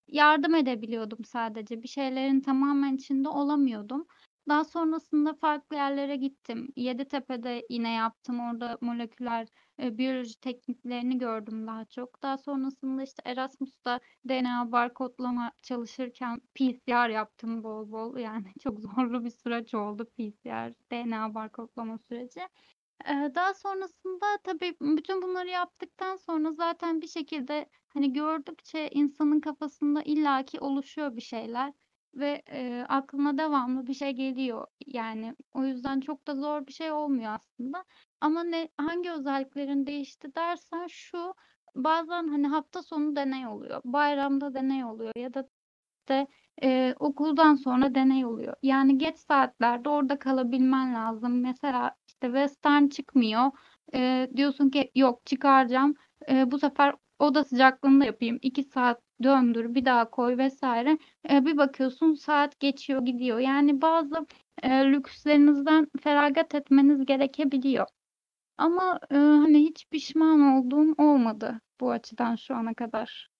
yardım 0.08 0.54
edebiliyordum 0.54 1.24
sadece. 1.24 1.82
Bir 1.82 1.88
şeylerin 1.88 2.40
tamamen 2.40 2.96
içinde 2.96 3.28
olamıyordum. 3.28 4.06
Daha 4.48 4.64
sonrasında 4.64 5.34
farklı 5.34 5.76
yerlere 5.76 6.16
gittim. 6.16 6.68
Yeditepe'de 6.76 7.66
yine 7.70 7.92
yaptım. 7.92 8.40
Orada 8.40 8.78
moleküler 8.80 9.48
e, 9.82 9.98
biyoloji 9.98 10.40
tekniklerini 10.40 11.18
gördüm 11.18 11.66
daha 11.66 11.84
çok. 11.84 12.22
Daha 12.22 12.38
sonrasında 12.38 13.02
işte 13.02 13.22
Erasmus'ta 13.24 14.00
DNA 14.28 14.72
barkodlama 14.72 15.52
çalışırken 15.62 16.40
PCR 16.54 17.10
yaptım 17.10 17.64
bol 17.64 17.92
bol. 17.92 18.16
Yani 18.28 18.46
çok 18.62 18.80
zorlu 18.80 19.24
bir 19.24 19.30
süreç 19.30 19.74
oldu 19.74 20.04
PCR, 20.16 20.74
DNA 20.92 21.34
barkodlama 21.34 21.98
süreci. 21.98 22.40
Eee, 23.08 23.32
daha 23.34 23.54
sonrasında 23.54 24.26
tabii 24.44 24.76
bütün 24.80 25.22
bunları 25.22 25.48
yaptıktan 25.48 26.16
sonra 26.16 26.52
zaten 26.52 27.00
bir 27.00 27.06
şekilde 27.06 27.68
hani 27.88 28.12
gördükçe 28.12 28.88
insanın 28.90 29.40
kafasında 29.40 30.02
illaki 30.02 30.60
oluşuyor 30.60 31.16
bir 31.16 31.20
şeyler 31.20 31.72
ve, 32.14 32.42
eee, 32.52 32.84
aklına 32.88 33.38
devamlı 33.38 33.86
bir 33.86 33.94
şey 33.94 34.12
geliyor. 34.12 34.66
Yani 34.86 35.34
o 35.54 35.64
yüzden 35.64 36.00
çok 36.00 36.26
da 36.26 36.34
zor 36.34 36.66
bir 36.66 36.72
şey 36.72 36.92
olmuyor 36.92 37.32
aslında. 37.34 37.84
Ama 38.20 38.44
ne 38.44 38.68
hangi 38.78 39.10
özelliklerin 39.10 39.86
değişti 39.86 40.34
dersen 40.34 40.86
şu, 40.90 41.34
bazen, 41.74 42.28
hani, 42.28 42.46
hafta 42.48 42.82
sonu 42.82 43.16
deney 43.16 43.46
oluyor, 43.46 43.80
bayramda 43.84 44.54
deney 44.54 44.84
oluyor 44.84 45.12
ya 45.16 45.34
da 45.34 45.48
de, 46.08 46.26
eee, 46.62 46.94
okuldan 47.00 47.54
sonra 47.54 47.94
deney 47.94 48.24
oluyor. 48.26 48.54
Yani 48.62 48.98
geç 48.98 49.18
saatlerde 49.18 49.88
orada 49.88 50.18
kalabilmen 50.18 50.94
lazım. 50.94 51.40
Mesela, 51.40 51.96
işte, 52.08 52.26
western 52.26 52.88
çıkmıyor. 52.88 53.50
Eee, 53.94 54.30
diyorsun 54.36 54.70
ki 54.70 54.90
yok 54.94 55.26
çıkaracağım. 55.26 55.94
Eee, 56.28 56.44
bu 56.50 56.58
sefer 56.58 56.94
oda 57.18 57.44
sıcaklığında 57.44 58.04
yapayım. 58.04 58.38
2 58.42 58.62
saat 58.64 59.00
döndür, 59.22 59.74
bir 59.74 59.84
daha 59.84 60.10
koy 60.10 60.36
vesaire. 60.38 60.98
Eee, 61.30 61.44
bir 61.46 61.56
bakıyorsun 61.56 62.14
saat 62.14 62.60
geçiyor 62.60 63.02
gidiyor. 63.06 63.38
Yani 63.38 63.82
bazı, 63.82 64.26
eee, 64.64 64.92
lükslerinizden 64.92 65.86
feragat 66.02 66.54
etmeniz 66.54 67.06
gerekebiliyor. 67.06 67.86
Ama, 68.58 69.00
eee, 69.12 69.18
hani, 69.18 69.58
hiç 69.60 69.86
pişman 69.90 70.40
olduğum 70.42 70.94
olmadı 70.98 71.60
bu 71.80 71.92
açıdan 71.92 72.36
şu 72.36 72.54
ana 72.56 72.74
kadar. 72.74 73.30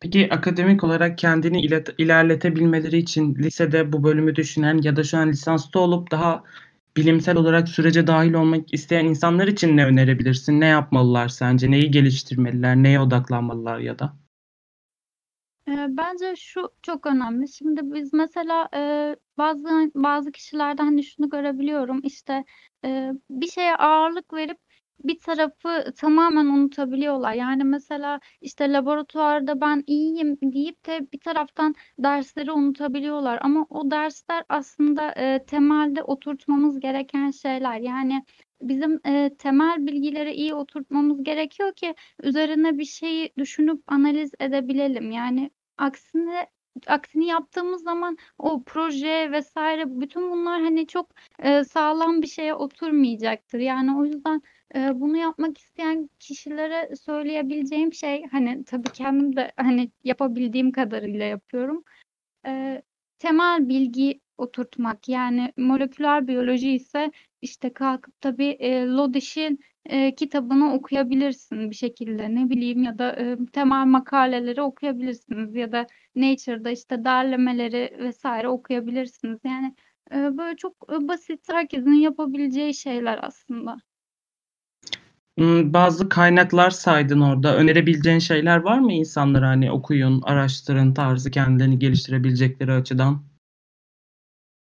Peki 0.00 0.28
akademik 0.30 0.84
olarak 0.84 1.18
kendini 1.18 1.60
ilet 1.60 1.88
ilerletebilmeleri 1.98 2.96
için 2.98 3.34
lisede 3.34 3.92
bu 3.92 4.04
bölümü 4.04 4.36
düşünen 4.36 4.78
ya 4.82 4.96
da 4.96 5.04
şu 5.04 5.18
an 5.18 5.28
lisansta 5.28 5.78
olup 5.78 6.10
daha 6.10 6.42
bilimsel 6.96 7.36
olarak 7.36 7.68
sürece 7.68 8.06
dahil 8.06 8.32
olmak 8.34 8.74
isteyen 8.74 9.04
insanlar 9.04 9.48
için 9.48 9.76
ne 9.76 9.86
önerebilirsin? 9.86 10.60
Ne 10.60 10.66
yapmalılar 10.66 11.28
sence? 11.28 11.70
Neyi 11.70 11.90
geliştirmeliler? 11.90 12.76
Neye 12.76 13.00
odaklanmalılar 13.00 13.78
ya 13.78 13.98
da? 13.98 14.16
Eee, 15.68 15.86
bence 15.90 16.36
şu 16.36 16.68
çok 16.82 17.06
önemli. 17.06 17.48
Şimdi 17.48 17.80
biz 17.84 18.12
mesela, 18.12 18.68
eee, 18.74 19.16
bazı 19.38 19.90
bazı 19.94 20.32
kişilerde, 20.32 20.82
hani, 20.82 21.04
şunu 21.04 21.28
görebiliyorum, 21.30 22.00
işte, 22.04 22.44
eee, 22.84 23.12
bir 23.30 23.46
şeye 23.46 23.76
ağırlık 23.76 24.32
verip 24.32 24.58
bir 25.04 25.18
tarafı 25.18 25.92
tamamen 25.96 26.46
unutabiliyorlar. 26.46 27.32
Yani, 27.34 27.64
mesela, 27.64 28.20
işte, 28.40 28.72
laboratuvarda 28.72 29.60
ben 29.60 29.84
iyiyim 29.86 30.38
deyip 30.42 30.86
de 30.86 31.06
bir 31.12 31.20
taraftan 31.20 31.74
dersleri 31.98 32.52
unutabiliyorlar 32.52 33.38
ama 33.42 33.66
o 33.70 33.90
dersler 33.90 34.44
aslında, 34.48 35.14
eee, 35.16 35.44
temelde 35.46 36.02
oturtmamız 36.02 36.80
gereken 36.80 37.30
şeyler. 37.30 37.78
Yani, 37.80 38.24
bizim, 38.62 39.00
eee, 39.06 39.36
temel 39.38 39.86
bilgileri 39.86 40.32
iyi 40.34 40.54
oturtmamız 40.54 41.22
gerekiyor 41.24 41.72
ki 41.72 41.94
üzerine 42.22 42.78
bir 42.78 42.84
şeyi 42.84 43.30
düşünüp 43.38 43.82
analiz 43.86 44.30
edebilelim. 44.40 45.10
Yani, 45.10 45.50
aksine 45.78 46.46
aksini 46.86 47.26
yaptığımız 47.26 47.82
zaman 47.82 48.16
o 48.38 48.62
proje 48.66 49.30
vesaire 49.32 49.84
bütün 50.00 50.30
bunlar, 50.30 50.62
hani, 50.62 50.86
çok, 50.86 51.10
eee, 51.44 51.64
sağlam 51.64 52.22
bir 52.22 52.26
şeye 52.26 52.54
oturmayacaktır. 52.54 53.58
Yani, 53.58 53.96
o 53.98 54.04
yüzden 54.04 54.42
Eee, 54.74 54.90
bunu 54.94 55.16
yapmak 55.16 55.58
isteyen 55.58 56.10
kişilere 56.20 56.96
söyleyebileceğim 56.96 57.92
şey, 57.92 58.22
hani, 58.30 58.64
tabii 58.64 58.90
kendim 58.92 59.36
de, 59.36 59.52
hani, 59.56 59.90
yapabildiğim 60.04 60.72
kadarıyla 60.72 61.24
yapıyorum. 61.24 61.84
Eee, 62.46 62.82
temel 63.18 63.68
bilgi 63.68 64.20
oturtmak. 64.38 65.08
Yani 65.08 65.52
moleküler 65.56 66.28
biyoloji 66.28 66.70
ise, 66.72 67.10
işte, 67.42 67.72
kalkıp 67.72 68.20
tabii, 68.20 68.44
eee, 68.46 68.86
Lodish'in, 68.86 69.60
eee, 69.90 70.14
kitabını 70.14 70.74
okuyabilirsin 70.74 71.70
bir 71.70 71.76
şekilde. 71.76 72.34
Ne 72.34 72.50
bileyim 72.50 72.82
ya 72.82 72.98
da, 72.98 73.16
eee, 73.16 73.38
temel 73.52 73.86
makaleleri 73.86 74.62
okuyabilirsiniz 74.62 75.54
ya 75.56 75.72
da 75.72 75.86
Nature'da, 76.16 76.70
işte, 76.70 77.04
derlemeleri 77.04 77.96
vesaire 78.00 78.48
okuyabilirsiniz. 78.48 79.40
Yani, 79.44 79.74
eee, 80.12 80.38
böyle 80.38 80.56
çok, 80.56 80.76
eee, 80.92 81.08
basit, 81.08 81.40
herkesin 81.52 81.92
yapabileceği 81.92 82.74
şeyler 82.74 83.18
aslında. 83.22 83.76
Imm, 85.36 85.72
bazı 85.72 86.08
kaynaklar 86.08 86.70
saydın 86.70 87.20
orada. 87.20 87.56
Önerebileceğin 87.56 88.18
şeyler 88.18 88.56
var 88.56 88.78
mı 88.78 88.92
insanlara, 88.92 89.48
hani, 89.48 89.70
okuyun, 89.72 90.22
araştırın 90.22 90.94
tarzı 90.94 91.30
kendilerini 91.30 91.78
geliştirebilecekleri 91.78 92.72
açıdan? 92.72 93.22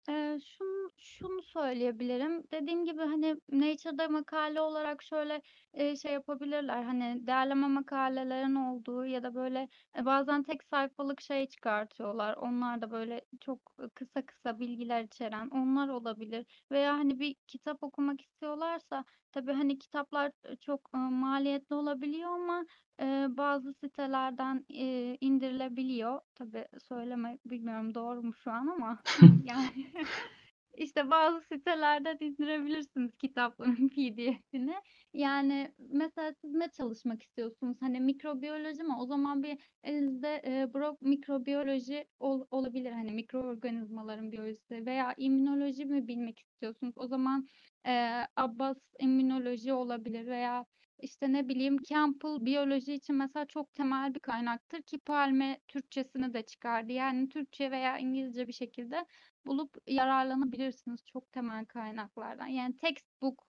Eee, 0.08 0.38
şunu 0.58 0.90
şunu 0.98 1.42
söyleyebilirim. 1.72 2.42
Dediğim 2.52 2.84
gibi, 2.84 3.00
hani, 3.02 3.36
Nature'da 3.52 4.08
makale 4.08 4.60
olarak 4.60 5.02
şöyle, 5.02 5.42
eee, 5.74 5.96
şey 5.96 6.12
yapabilirler, 6.12 6.82
hani, 6.82 7.26
değerleme 7.26 7.66
makalelerin 7.68 8.54
olduğu 8.54 9.04
ya 9.06 9.22
da 9.22 9.34
böyle, 9.34 9.68
eee, 9.96 10.04
bazen 10.04 10.42
tek 10.42 10.64
sayfalık 10.64 11.20
şey 11.20 11.46
çıkartıyorlar. 11.48 12.34
Onlar 12.36 12.82
da 12.82 12.90
böyle 12.90 13.20
çok, 13.40 13.60
kısa 13.94 14.26
kısa 14.26 14.58
bilgiler 14.60 15.02
içeren, 15.04 15.48
onlar 15.50 15.88
olabilir 15.88 16.46
veya, 16.70 16.94
hani, 16.98 17.18
bir 17.20 17.34
kitap 17.48 17.82
okumak 17.82 18.20
istiyorlarsa 18.20 19.04
tabii, 19.32 19.52
hani, 19.52 19.78
kitaplar, 19.78 20.32
çok, 20.60 20.90
ııı, 20.94 21.10
maliyetli 21.10 21.74
olabiliyor 21.74 22.30
ama, 22.30 22.64
eee, 23.00 23.26
bazı 23.30 23.74
sitelerden, 23.74 24.64
eee, 24.68 25.16
indirilebiliyor. 25.20 26.20
Tabii 26.34 26.66
söyleme 26.88 27.38
bilmiyorum 27.46 27.94
doğru 27.94 28.22
mu 28.22 28.34
şu 28.34 28.50
an 28.50 28.66
ama 28.66 29.02
yani 29.44 29.92
işte 30.74 31.10
bazı 31.10 31.40
sitelerden 31.40 32.16
indirebilirsiniz 32.20 33.16
kitapların 33.16 33.88
PDF'ini. 33.96 34.74
Yani 35.14 35.74
mesela 35.78 36.32
siz 36.40 36.52
ne 36.52 36.70
çalışmak 36.70 37.22
istiyorsunuz? 37.22 37.76
Hani 37.80 38.00
mikrobiyoloji 38.00 38.82
mi? 38.82 38.94
O 38.98 39.06
zaman 39.06 39.42
bir 39.42 39.58
elinizde 39.84 40.42
e, 40.46 40.74
bro 40.74 40.96
mikrobiyoloji 41.00 42.04
ol- 42.20 42.46
olabilir. 42.50 42.92
Hani 42.92 43.12
mikroorganizmaların 43.12 44.32
biyolojisi 44.32 44.86
veya 44.86 45.14
immünoloji 45.16 45.84
mi 45.84 46.08
bilmek 46.08 46.38
istiyorsunuz? 46.40 46.94
O 46.96 47.06
zaman 47.06 47.46
e, 47.86 48.22
Abbas 48.36 48.76
immünoloji 49.00 49.72
olabilir 49.72 50.26
veya 50.26 50.66
işte 50.98 51.32
ne 51.32 51.48
bileyim 51.48 51.76
Campbell 51.82 52.44
biyoloji 52.44 52.94
için 52.94 53.16
mesela 53.16 53.46
çok 53.46 53.74
temel 53.74 54.14
bir 54.14 54.20
kaynaktır 54.20 54.82
ki 54.82 54.98
Palme 54.98 55.60
Türkçesini 55.68 56.34
de 56.34 56.42
çıkardı. 56.42 56.92
Yani 56.92 57.28
Türkçe 57.28 57.70
veya 57.70 57.98
İngilizce 57.98 58.48
bir 58.48 58.52
şekilde 58.52 59.06
bulup 59.46 59.76
yararlanabilirsiniz 59.86 61.04
çok 61.06 61.32
temel 61.32 61.66
kaynaklardan. 61.66 62.46
Yani 62.46 62.78
textbook 62.78 63.46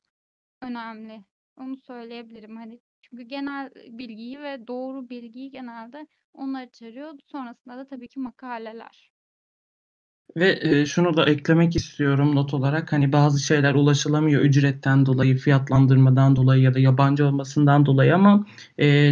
önemli. 0.62 1.26
Onu 1.58 1.78
söyleyebilirim. 1.78 2.58
Hani 2.58 2.82
çünkü 3.02 3.24
genel 3.24 3.72
bilgiyi 3.76 4.42
ve 4.42 4.68
doğru 4.68 5.10
bilgiyi 5.10 5.52
genelde 5.52 6.08
onlar 6.34 6.64
içeriyor. 6.64 7.20
Sonrasında 7.28 7.78
da 7.78 7.88
tabii 7.88 8.10
ki 8.10 8.20
makaleler. 8.20 9.13
Ve, 10.38 10.86
şunu 10.86 11.18
da 11.18 11.26
eklemek 11.26 11.76
istiyorum 11.76 12.36
not 12.36 12.54
olarak, 12.54 12.94
hani, 12.94 13.12
bazı 13.14 13.40
şeyler 13.44 13.74
ulaşılamıyor 13.76 14.42
ücretten 14.42 15.06
dolayı, 15.06 15.38
fiyatlandırmadan 15.38 16.36
dolayı 16.36 16.62
ya 16.64 16.74
da 16.74 16.80
yabancı 16.80 17.26
olmasından 17.28 17.86
dolayı 17.86 18.16
ama, 18.16 18.46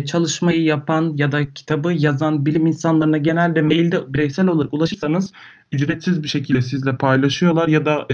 çalışmayı 0.05 0.63
yapan 0.63 1.13
ya 1.17 1.31
da 1.31 1.53
kitabı 1.53 1.93
yazan 1.93 2.45
bilim 2.45 2.67
insanlarına 2.67 3.17
genelde 3.17 3.61
mailde 3.61 4.13
bireysel 4.13 4.47
olarak 4.47 4.73
ulaşırsanız 4.73 5.31
ücretsiz 5.71 6.23
bir 6.23 6.27
şekilde 6.27 6.61
sizle 6.61 6.97
paylaşıyorlar 6.97 7.67
ya 7.67 7.85
da, 7.85 8.07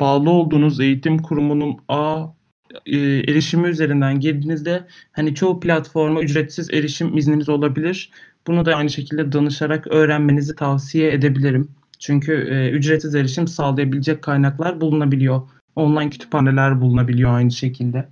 bağlı 0.00 0.30
olduğunuz 0.30 0.80
eğitim 0.80 1.18
kurumunun 1.18 1.76
eee, 2.86 3.24
erişimi 3.28 3.68
üzerinden 3.68 4.20
girdiğinizde, 4.20 4.86
hani, 5.12 5.34
çoğu 5.34 5.60
platforma 5.60 6.20
ücretsiz 6.22 6.70
erişim 6.74 7.16
izniniz 7.18 7.48
olabilir. 7.48 8.10
Bunu 8.46 8.64
da 8.66 8.74
aynı 8.74 8.90
şekilde 8.90 9.32
danışarak 9.32 9.86
öğrenmenizi 9.86 10.54
tavsiye 10.54 11.12
edebilirim. 11.12 11.68
Çünkü 12.02 12.32
e, 12.32 12.70
ücretsiz 12.70 13.14
erişim 13.14 13.48
sağlayabilecek 13.48 14.22
kaynaklar 14.22 14.80
bulunabiliyor. 14.80 15.48
Online 15.76 16.10
kütüphaneler 16.10 16.80
bulunabiliyor 16.80 17.34
aynı 17.34 17.50
şekilde. 17.50 18.08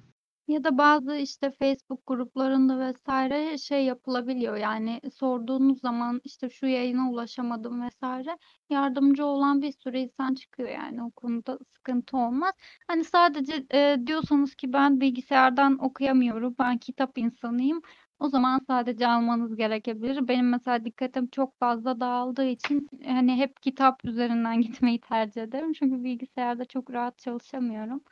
Ya 0.48 0.64
da 0.64 0.78
bazı 0.78 1.16
işte 1.16 1.50
Facebook 1.50 2.06
gruplarında 2.06 2.92
vs. 2.92 3.62
şey 3.62 3.84
yapılabiliyor. 3.84 4.56
Yani 4.56 5.00
sorduğunuz 5.14 5.80
zaman 5.80 6.20
işte 6.24 6.50
şu 6.50 6.66
yayına 6.66 7.10
ulaşamadım 7.10 7.88
vs. 7.88 8.26
yardımcı 8.70 9.24
olan 9.26 9.62
bir 9.62 9.72
sürü 9.72 9.98
insan 9.98 10.34
çıkıyor 10.34 10.68
yani 10.68 11.02
o 11.02 11.10
konuda 11.10 11.58
sıkıntı 11.74 12.16
olmaz. 12.16 12.52
Hani 12.88 13.04
sadece 13.04 13.66
e, 13.74 13.96
diyorsanız 14.06 14.54
ki 14.54 14.72
ben 14.72 15.00
bilgisayardan 15.00 15.84
okuyamıyorum, 15.84 16.54
ben 16.58 16.78
kitap 16.78 17.18
insanıyım. 17.18 17.82
O 18.20 18.28
zaman 18.28 18.60
sadece 18.66 19.06
almanız 19.08 19.56
gerekebilir. 19.56 20.28
Benim 20.28 20.48
mesela 20.48 20.84
dikkatim 20.84 21.26
çok 21.26 21.58
fazla 21.58 22.00
dağıldığı 22.00 22.46
için 22.46 22.88
hani 23.06 23.36
hep 23.36 23.62
kitap 23.62 24.04
üzerinden 24.04 24.60
gitmeyi 24.60 25.00
tercih 25.00 25.42
ederim. 25.42 25.72
Çünkü 25.72 26.04
bilgisayarda 26.04 26.64
çok 26.64 26.92
rahat 26.92 27.18
çalışamıyorum. 27.18 28.02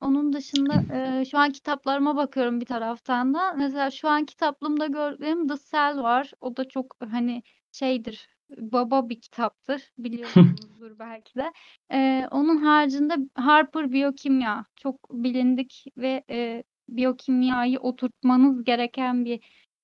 Onun 0.00 0.32
dışında 0.32 0.96
e, 0.96 1.24
şu 1.24 1.38
an 1.38 1.52
kitaplarıma 1.52 2.16
bakıyorum 2.16 2.60
bir 2.60 2.66
taraftan 2.66 3.34
da. 3.34 3.52
Mesela 3.52 3.90
şu 3.90 4.08
an 4.08 4.24
kitaplığımda 4.24 4.86
gördüğüm 4.86 5.48
The 5.48 5.54
Cell 5.70 6.02
var. 6.02 6.32
O 6.40 6.56
da 6.56 6.68
çok 6.68 6.96
hani 7.10 7.42
şeydir, 7.72 8.28
baba 8.56 9.08
bir 9.08 9.20
kitaptır. 9.20 9.92
Biliyorsunuzdur 9.98 10.98
belki 10.98 11.34
de. 11.34 11.52
E, 11.92 12.26
onun 12.30 12.56
haricinde 12.56 13.14
Harper 13.34 13.92
Biyokimya 13.92 14.64
çok 14.76 15.10
bilindik 15.10 15.84
ve 15.96 16.24
e, 16.30 16.62
biyokimyayı 16.96 17.78
oturtmanız 17.78 18.64
gereken 18.64 19.24
bir 19.24 19.40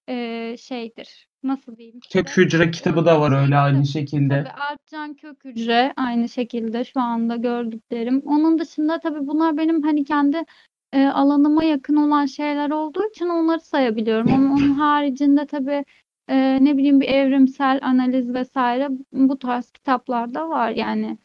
e, 0.08 0.56
şeydir. 0.56 1.28
Nasıl 1.42 1.76
diyeyim? 1.76 2.00
Kök 2.12 2.36
hücre 2.36 2.70
kitabı 2.70 3.06
da 3.06 3.20
var 3.20 3.42
öyle 3.42 3.56
aynı 3.56 3.86
şekilde. 3.86 4.44
Tabii 4.44 4.62
Alpcan 4.62 5.14
Kök 5.14 5.44
Hücre 5.44 5.92
aynı 5.96 6.28
şekilde 6.28 6.84
şu 6.84 7.00
anda 7.00 7.36
gördüklerim. 7.36 8.22
Onun 8.26 8.58
dışında 8.58 9.00
tabii 9.00 9.26
bunlar 9.26 9.56
benim 9.56 9.82
hani 9.82 10.04
kendi 10.04 10.44
e, 10.92 11.06
alanıma 11.06 11.64
yakın 11.64 11.96
olan 11.96 12.26
şeyler 12.26 12.70
olduğu 12.70 13.08
için 13.10 13.28
onları 13.28 13.60
sayabiliyorum. 13.60 14.34
Ama 14.34 14.54
onun 14.54 14.72
haricinde 14.78 15.46
tabii 15.46 15.84
e, 16.28 16.64
ne 16.64 16.76
bileyim 16.76 17.00
bir 17.00 17.08
evrimsel 17.08 17.80
analiz 17.82 18.34
vesaire 18.34 18.88
bu 19.12 19.38
tarz 19.38 19.70
kitaplar 19.70 20.34
da 20.34 20.48
var. 20.48 20.70
Yani 20.70 21.18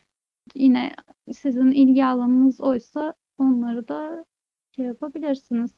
yine 0.55 0.95
sizin 1.33 1.71
ilgi 1.71 2.05
alanınız 2.05 2.61
oysa 2.61 3.13
onları 3.37 3.87
da 3.87 4.25
şey 4.81 4.87
yapabilirsiniz. 4.87 5.71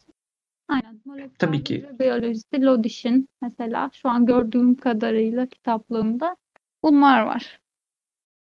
Aynen. 0.67 1.01
Moleküler 1.05 1.37
Tabii 1.39 1.63
ki. 1.63 1.85
biyolojisi 1.99 2.61
Lodish'in 2.61 3.29
mesela 3.41 3.91
şu 3.93 4.09
an 4.09 4.25
gördüğüm 4.25 4.75
kadarıyla 4.75 5.45
kitaplığımda 5.45 6.35
bunlar 6.83 7.21
var. 7.21 7.59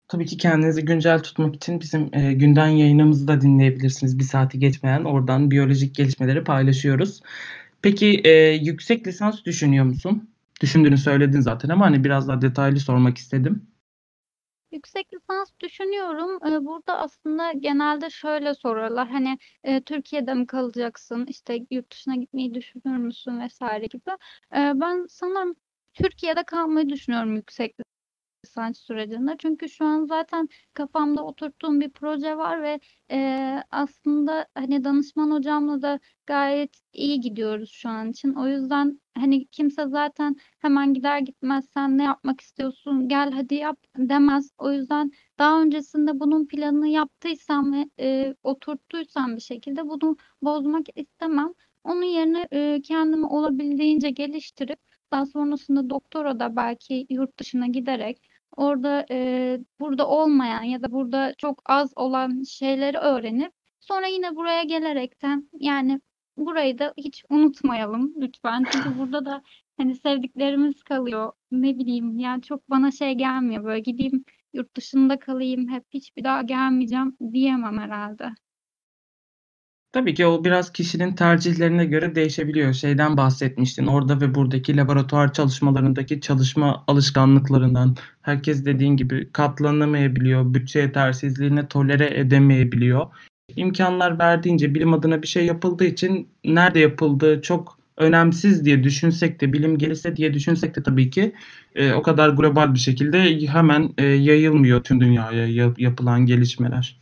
Tabii 0.08 0.26
ki 0.26 0.38
kendinizi 0.38 0.86
güncel 0.86 1.24
tutmak 1.24 1.56
için 1.56 1.82
bizim 1.82 2.10
e, 2.14 2.34
günden 2.34 2.68
yayınımızı 2.68 3.28
da 3.28 3.42
dinleyebilirsiniz. 3.42 4.20
Bir 4.20 4.24
saati 4.24 4.60
geçmeyen 4.60 5.04
oradan 5.04 5.52
biyolojik 5.52 5.96
gelişmeleri 5.96 6.44
paylaşıyoruz. 6.44 7.22
Peki 7.82 8.22
e, 8.24 8.30
yüksek 8.50 9.08
lisans 9.08 9.46
düşünüyor 9.46 9.86
musun? 9.86 10.30
Düşündüğünü 10.62 10.98
söyledin 10.98 11.42
zaten 11.42 11.70
ama 11.70 11.86
hani 11.86 12.04
biraz 12.04 12.28
daha 12.28 12.42
detaylı 12.42 12.80
sormak 12.80 13.18
istedim. 13.18 13.68
Yüksek 14.72 15.14
lisans 15.14 15.52
düşünüyorum. 15.60 16.40
Eee, 16.46 16.66
burada 16.66 16.98
aslında 17.00 17.52
genelde 17.52 18.10
şöyle 18.10 18.54
sorarlar. 18.54 19.08
Hani, 19.10 19.38
eee, 19.66 19.82
Türkiye'de 19.84 20.34
mi 20.34 20.48
kalacaksın, 20.48 21.26
işte, 21.30 21.60
yurt 21.72 21.92
dışına 21.92 22.16
gitmeyi 22.16 22.54
düşünür 22.54 22.98
müsün 22.98 23.48
vs. 23.48 23.60
gibi. 23.92 24.12
Eee, 24.56 24.72
ben 24.76 25.06
sanırım 25.10 25.56
Türkiye'de 25.94 26.44
kalmayı 26.44 26.90
düşünüyorum 26.90 27.36
yüksek 27.36 27.76
lisans 28.58 28.80
sürecinde. 28.80 29.36
Çünkü 29.40 29.70
şu 29.70 29.86
an 29.86 30.06
zaten 30.06 30.50
kafamda 30.74 31.24
oturttuğum 31.26 31.80
bir 31.80 31.90
proje 31.90 32.38
var 32.38 32.64
ve, 32.64 32.80
eee, 33.12 33.64
aslında, 33.72 34.48
hani, 34.56 34.84
danışman 34.84 35.32
hocamla 35.32 35.82
da 35.82 36.00
gayet 36.28 36.78
iyi 36.94 37.20
gidiyoruz 37.22 37.72
şu 37.72 37.90
an 37.90 38.10
için. 38.12 38.34
O 38.34 38.48
yüzden, 38.48 39.00
hani, 39.18 39.48
kimse 39.48 39.88
zaten 39.88 40.36
hemen 40.60 40.94
gider 40.94 41.20
gitmez 41.20 41.66
"Sen 41.74 41.98
ne 41.98 42.04
yapmak 42.04 42.42
istiyorsun? 42.42 43.08
Gel 43.10 43.32
hadi 43.32 43.56
yap." 43.56 43.78
demez. 43.98 44.52
O 44.58 44.72
yüzden 44.72 45.12
daha 45.40 45.62
öncesinde 45.62 46.20
bunun 46.20 46.48
planını 46.48 46.88
yaptıysam 46.88 47.74
ve, 47.74 47.90
eee, 48.00 48.36
oturttuysam 48.44 49.36
bir 49.36 49.42
şekilde 49.42 49.90
bunu 49.90 50.18
bozmak 50.42 50.86
istemem. 50.96 51.54
Onun 51.84 52.04
yerine, 52.04 52.48
eee, 52.52 52.82
kendimi 52.84 53.26
olabildiğince 53.26 54.10
geliştirip 54.10 54.80
daha 55.12 55.26
sonrasında 55.26 55.90
doktorada 55.90 56.56
belki 56.56 57.06
yurt 57.10 57.40
dışına 57.40 57.68
giderek 57.68 58.18
orada, 58.58 59.06
eee, 59.10 59.60
burada 59.80 60.08
olmayan 60.08 60.64
ya 60.64 60.84
da 60.84 60.92
burada 60.92 61.34
çok 61.38 61.62
az 61.66 61.94
olan 61.96 62.44
şeyleri 62.44 62.98
öğrenip 62.98 63.52
sonra 63.80 64.08
yine 64.08 64.36
buraya 64.36 64.64
gelerekten 64.64 65.50
yani 65.60 66.02
burayı 66.38 66.80
da 66.80 66.94
hiç 66.98 67.24
unutmayalım 67.30 68.14
lütfen. 68.22 68.66
Çünkü 68.72 68.98
burada 68.98 69.26
da, 69.26 69.44
hani, 69.78 69.96
sevdiklerimiz 69.96 70.84
kalıyor. 70.84 71.32
Ne 71.52 71.78
bileyim, 71.80 72.20
yani, 72.20 72.42
çok 72.42 72.70
bana 72.70 72.92
şey 72.92 73.14
gelmiyor, 73.14 73.64
böyle 73.64 73.80
gideyim 73.80 74.26
yurt 74.54 74.76
dışında 74.78 75.20
kalayım 75.20 75.70
hep, 75.70 75.84
hiç 75.94 76.18
bir 76.18 76.24
daha 76.24 76.42
gelmeyeceğim 76.42 77.18
diyemem 77.34 77.78
herhâlde. 77.80 78.30
Tabii 79.98 80.14
ki 80.14 80.26
o 80.26 80.44
biraz 80.44 80.72
kişinin 80.74 81.14
tercihlerine 81.14 81.86
göre 81.86 82.16
değişebiliyor. 82.16 82.74
Şeyden 82.74 83.18
bahsetmiştin, 83.18 83.86
orada 83.88 84.22
ve 84.22 84.36
buradaki 84.36 84.78
laboratuvar 84.78 85.34
çalışmalarındaki 85.34 86.22
çalışma 86.22 86.84
alışkanlıklarından. 86.88 87.96
Herkes 88.22 88.66
dediğin 88.66 88.98
gibi 88.98 89.30
katlanamayabiliyor, 89.32 90.54
bütçe 90.54 90.80
yetersizliğine 90.80 91.68
tolere 91.68 92.20
edemeyebiliyor. 92.20 93.06
İmkânlar 93.56 94.20
verdiğince 94.20 94.76
bilim 94.76 94.94
adına 94.94 95.22
bir 95.22 95.28
şey 95.28 95.46
yapıldığı 95.46 95.86
için 95.86 96.28
nerede 96.46 96.80
yapıldığı 96.80 97.42
çok 97.42 97.80
önemsiz 97.98 98.66
diye 98.66 98.84
düşünsek 98.84 99.42
de, 99.42 99.54
bilim 99.54 99.78
gelişse 99.78 100.16
diye 100.16 100.34
düşünsek 100.34 100.76
de 100.76 100.84
tabii 100.84 101.10
ki, 101.10 101.34
eee, 101.76 101.94
o 101.94 102.02
kadar 102.02 102.30
global 102.30 102.74
bir 102.74 102.80
şekilde 102.80 103.48
hemen, 103.48 103.90
eee, 104.00 104.06
yayılmıyor 104.06 104.84
tüm 104.84 105.02
dünyaya 105.02 105.48
ya 105.48 105.74
yapılan 105.78 106.26
gelişmeler. 106.26 106.98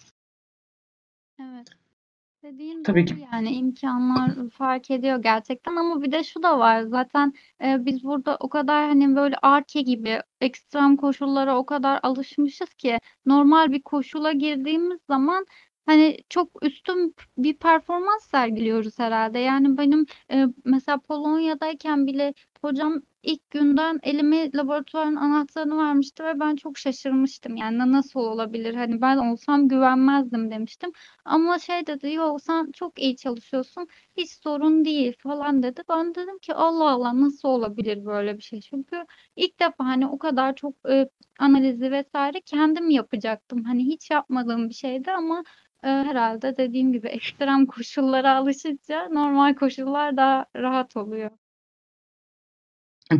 Tabii 2.85 3.05
ki. 3.05 3.15
yani 3.33 3.49
imkânlar 3.55 4.49
fark 4.49 4.91
ediyor 4.91 5.17
gerçekten 5.23 5.75
ama 5.75 6.01
bir 6.01 6.11
de 6.11 6.23
şu 6.23 6.43
da 6.43 6.59
var 6.59 6.81
zaten, 6.81 7.33
eee, 7.61 7.77
biz 7.81 8.03
burada 8.03 8.37
o 8.39 8.49
kadar, 8.49 8.87
hani, 8.87 9.15
böyle 9.15 9.35
Ar-Ge 9.41 9.81
gibi 9.81 10.21
ekstrem 10.41 10.97
koşullara 10.97 11.57
o 11.57 11.65
kadar 11.65 11.99
alışmışız 12.03 12.69
ki 12.73 12.99
normal 13.25 13.71
bir 13.71 13.81
koşula 13.81 14.31
girdiğimiz 14.31 14.99
zaman, 15.09 15.45
hani, 15.85 16.17
çok 16.29 16.49
üstün 16.65 17.15
bir 17.37 17.57
performans 17.57 18.23
sergiliyoruz 18.25 18.99
herhâlde. 18.99 19.39
Yani 19.39 19.77
benim, 19.77 20.05
eee, 20.31 20.47
mesela 20.65 20.97
Polonya'dayken 20.99 22.07
bile 22.07 22.33
hocam 22.65 23.01
ilk 23.23 23.49
günden 23.51 23.99
elime 24.03 24.51
laboratuvarın 24.55 25.15
anahtarını 25.15 25.77
vermişti 25.77 26.23
ve 26.23 26.39
ben 26.39 26.55
çok 26.55 26.77
şaşırmıştım. 26.77 27.55
Yani 27.55 27.77
na 27.77 27.91
nasıl 27.91 28.19
olabilir, 28.19 28.75
hani, 28.75 29.01
ben 29.01 29.17
olsam 29.17 29.67
güvenmezdim 29.67 30.51
demiştim. 30.51 30.91
Ama 31.25 31.59
şey 31.59 31.87
dedi, 31.87 32.11
"Yo, 32.13 32.37
sen 32.39 32.71
çok 32.71 32.99
iyi 33.01 33.15
çalışıyorsun, 33.17 33.87
hiç 34.17 34.31
sorun 34.31 34.85
değil." 34.85 35.13
falan 35.23 35.63
dedi. 35.63 35.81
Ben 35.89 36.15
dedim 36.15 36.39
ki 36.39 36.53
"Allah 36.53 36.89
Allah, 36.91 37.21
nasıl 37.21 37.49
olabilir 37.49 38.05
böyle 38.05 38.37
bir 38.37 38.43
şey?" 38.43 38.61
Çünkü 38.61 39.05
ilk 39.35 39.59
defa, 39.59 39.85
hani, 39.85 40.07
o 40.07 40.17
kadar 40.17 40.55
çok, 40.55 40.75
eee, 40.89 41.09
analizi 41.39 41.91
vs. 41.91 42.41
kendim 42.45 42.89
yapacaktım. 42.89 43.63
Hani, 43.63 43.85
hiç 43.85 44.11
yapmadığım 44.11 44.69
bir 44.69 44.73
şeydi 44.73 45.11
ama, 45.11 45.43
eee, 45.83 45.89
herhâlde 45.89 46.57
dediğim 46.57 46.93
gibi 46.93 47.07
ekstrem 47.49 47.65
koşullara 47.65 48.35
alışınca 48.35 49.09
normal 49.09 49.55
koşullar 49.55 50.17
daha 50.17 50.45
rahat 50.55 50.97
oluyor. 50.97 51.31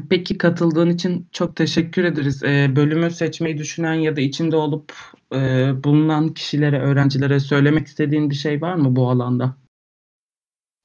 Peki 0.10 0.38
katıldığın 0.38 0.90
için 0.90 1.28
çok 1.32 1.56
teşekkür 1.56 2.04
ederiz. 2.04 2.44
Eee, 2.44 2.72
bölümü 2.76 3.12
seçmeyi 3.12 3.58
düşünen 3.58 3.94
ya 3.94 4.16
da 4.16 4.22
içinde 4.22 4.56
olup, 4.56 4.94
eee, 5.34 5.74
bulunan 5.84 6.34
kişilere, 6.34 6.80
öğrencilere 6.80 7.40
söylemek 7.40 7.88
istediğin 7.88 8.30
bir 8.30 8.36
şey 8.36 8.62
var 8.62 8.76
mı 8.76 8.96
bu 8.96 9.10
alanda? 9.10 9.58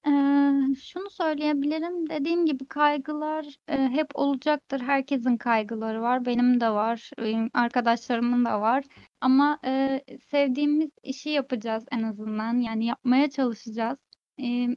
Eee, 0.07 0.75
şunu 0.83 1.11
söyleyebilirim, 1.11 2.11
dediğim 2.11 2.47
gibi 2.47 2.67
kaygılar, 2.67 3.45
eee, 3.69 3.89
hep 3.93 4.07
olacaktır. 4.15 4.81
Herkesin 4.81 5.37
kaygıları 5.37 6.03
var, 6.03 6.25
benim 6.27 6.61
de 6.61 6.71
var, 6.71 7.11
emm, 7.19 7.49
arkadaşlarımın 7.55 8.45
da 8.45 8.61
var 8.61 8.85
ama, 9.21 9.59
eee, 9.65 10.05
sevdiğimiz 10.31 10.91
işi 11.03 11.31
yapacağız 11.31 11.85
en 11.93 12.03
azından, 12.03 12.59
yani 12.61 12.87
yapmaya 12.87 13.31
çalışacağız. 13.31 13.99
Emm, 14.39 14.75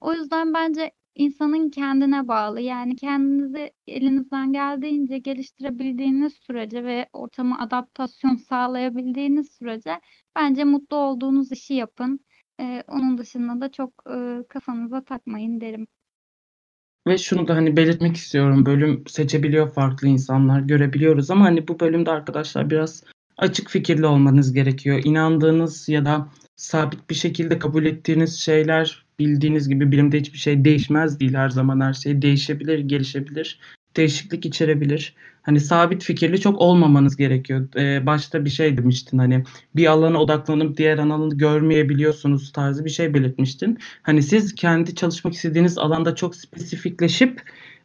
o 0.00 0.14
yüzden 0.14 0.54
bence 0.54 0.92
insanın 1.14 1.70
kendine 1.70 2.28
bağlı. 2.28 2.60
Yani 2.60 2.96
kendinizi 2.96 3.72
elinizden 3.86 4.52
geldiğince 4.52 5.18
geliştirebildiğiniz 5.18 6.32
sürece 6.34 6.84
ve 6.84 7.08
ortama 7.12 7.58
adaptasyon 7.58 8.36
sağlayabildiğiniz 8.36 9.52
sürece 9.52 10.00
bence 10.36 10.64
mutlu 10.64 10.96
olduğunuz 10.96 11.52
işi 11.52 11.74
yapın. 11.74 12.20
Eee, 12.60 12.84
onun 12.88 13.18
dışında 13.18 13.60
da 13.60 13.72
çok, 13.72 14.06
ııı, 14.06 14.48
kafanıza 14.48 15.04
takmayın 15.04 15.60
derim. 15.60 15.86
Ve 17.06 17.18
şunu 17.18 17.48
da, 17.48 17.56
hani, 17.56 17.76
belirtmek 17.76 18.16
istiyorum, 18.16 18.66
bölüm 18.66 19.04
seçebiliyor 19.06 19.72
farklı 19.74 20.08
insanlar, 20.08 20.60
görebiliyoruz 20.60 21.30
ama, 21.30 21.44
hani, 21.44 21.68
bu 21.68 21.80
bölümde 21.80 22.10
arkadaşlar 22.10 22.70
biraz 22.70 23.04
açık 23.38 23.70
fikirli 23.70 24.06
olmanız 24.06 24.52
gerekiyor. 24.52 25.00
İnandığınız 25.04 25.88
ya 25.88 26.04
da 26.04 26.28
sabit 26.56 27.10
bir 27.10 27.14
şekilde 27.14 27.58
kabul 27.58 27.84
ettiğiniz 27.86 28.40
şeyler 28.40 29.06
bildiğiniz 29.22 29.68
gibi 29.68 29.92
bilimde 29.92 30.20
hiçbir 30.20 30.38
şey 30.38 30.64
değişmez 30.64 31.20
değil 31.20 31.34
her 31.34 31.48
zaman 31.48 31.80
her 31.80 31.92
şey 31.92 32.22
değişebilir, 32.22 32.78
gelişebilir, 32.78 33.58
değişiklik 33.96 34.46
içerebilir. 34.46 35.14
Hani 35.42 35.60
sabit 35.60 36.04
fikirli 36.04 36.40
çok 36.40 36.60
olmamanız 36.60 37.16
gerekiyor. 37.16 37.68
Ee, 37.76 38.06
başta 38.06 38.44
bir 38.44 38.50
şey 38.50 38.76
demiştin 38.76 39.18
hani 39.18 39.44
bir 39.76 39.86
alana 39.86 40.22
odaklanıp 40.22 40.76
diğer 40.76 40.98
alanı 40.98 41.38
görmeyebiliyorsunuz 41.38 42.52
tarzı 42.52 42.84
bir 42.84 42.90
şey 42.90 43.14
belirtmiştin. 43.14 43.78
Hani 44.02 44.22
siz 44.22 44.54
kendi 44.54 44.94
çalışmak 44.94 45.34
istediğiniz 45.34 45.78
alanda 45.78 46.14
çok 46.14 46.36
spesifikleşip 46.36 47.42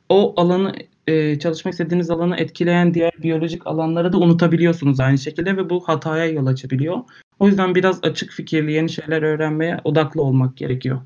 o 0.10 0.34
alanı 0.38 0.74
e, 1.08 1.40
çalışmak 1.40 1.72
istediğiniz 1.72 2.10
alanı 2.10 2.38
etkileyen 2.38 2.94
diğer 2.94 3.12
biyolojik 3.24 3.68
alanları 3.68 4.14
da 4.14 4.18
unutabiliyorsunuz 4.18 5.00
aynı 5.00 5.18
şekilde 5.18 5.58
ve 5.58 5.70
bu 5.70 5.88
hataya 5.88 6.26
yol 6.26 6.46
açabiliyor. 6.46 6.98
O 7.40 7.48
yüzden 7.48 7.76
biraz 7.76 8.00
açık 8.04 8.32
fikirli 8.32 8.72
yeni 8.72 8.90
şeyler 8.90 9.22
öğrenmeye 9.22 9.80
odaklı 9.84 10.22
olmak 10.22 10.58
gerekiyor. 10.58 11.02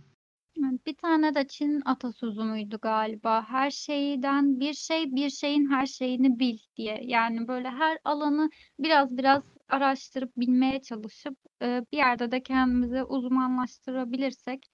Bir 0.86 0.96
tane 0.96 1.36
de 1.36 1.48
Çin 1.48 1.82
atasözü 1.86 2.44
müydü 2.44 2.78
galiba? 2.82 3.44
Her 3.50 3.72
şeyden 3.72 4.60
bir 4.60 4.74
şey, 4.74 5.16
bir 5.16 5.30
şeyin 5.30 5.70
her 5.72 5.86
şeyini 5.86 6.40
bil 6.40 6.58
diye. 6.76 7.00
Yani 7.04 7.48
böyle 7.48 7.70
her 7.70 7.98
alanı 8.04 8.50
biraz 8.80 9.18
biraz 9.18 9.44
araştırıp 9.70 10.38
bilmeye 10.38 10.82
çalışıp 10.82 11.38
e, 11.62 11.82
bir 11.92 11.98
yerde 11.98 12.32
de 12.32 12.44
kendimizi 12.44 13.04
uzmanlaştırabilirsek 13.04 14.66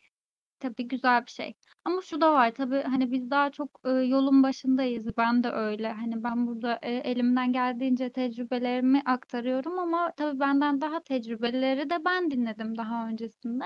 tabii 0.60 0.88
güzel 0.88 1.26
bir 1.26 1.32
şey. 1.32 1.54
Ama 1.86 2.02
şu 2.02 2.22
da 2.22 2.34
var 2.34 2.52
tabii 2.56 2.82
hani 2.84 3.12
biz 3.12 3.30
daha 3.32 3.52
çok 3.52 3.80
e, 3.86 3.90
yolun 3.90 4.44
başındayız. 4.44 5.18
Ben 5.18 5.44
de 5.44 5.50
öyle. 5.50 5.92
Hani 5.92 6.24
ben 6.24 6.48
burada 6.48 6.80
e, 6.82 6.92
elimden 6.94 7.54
geldiğince 7.54 8.12
tecrübelerimi 8.12 9.02
aktarıyorum 9.06 9.80
ama 9.80 10.12
tabii 10.18 10.40
benden 10.40 10.82
daha 10.82 11.00
tecrübeleri 11.04 11.90
de 11.90 12.06
ben 12.06 12.32
dinledim 12.32 12.78
daha 12.78 13.08
öncesinde. 13.08 13.66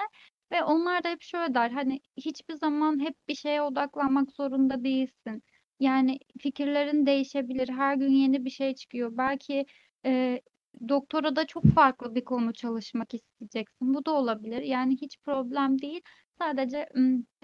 Ve 0.51 0.63
onlar 0.63 1.03
da 1.03 1.09
hep 1.09 1.21
şöyle 1.21 1.53
der, 1.53 1.71
hani 1.71 1.99
hiçbir 2.17 2.53
zaman 2.53 2.99
hep 2.99 3.15
bir 3.27 3.35
şeye 3.35 3.61
odaklanmak 3.61 4.31
zorunda 4.31 4.83
değilsin. 4.83 5.43
Yani 5.79 6.19
fikirlerin 6.39 7.05
değişebilir, 7.05 7.69
her 7.69 7.95
gün 7.95 8.11
yeni 8.11 8.45
bir 8.45 8.49
şey 8.49 8.75
çıkıyor. 8.75 9.17
Belki 9.17 9.65
e, 10.05 10.41
doktora 10.89 11.47
çok 11.47 11.65
farklı 11.75 12.15
bir 12.15 12.25
konu 12.25 12.53
çalışmak 12.53 13.13
isteyeceksin. 13.13 13.93
Bu 13.93 14.05
da 14.05 14.11
olabilir. 14.11 14.61
Yani 14.61 14.97
hiç 15.01 15.17
problem 15.23 15.81
değil. 15.81 16.01
Sadece 16.39 16.87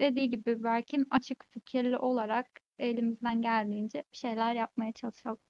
dediği 0.00 0.30
gibi 0.30 0.64
belki 0.64 0.98
açık 1.10 1.44
fikirli 1.50 1.98
olarak 1.98 2.46
elimizden 2.78 3.42
geldiğince 3.42 4.04
bir 4.12 4.16
şeyler 4.18 4.54
yapmaya 4.54 4.92
çalışalım. 4.92 5.47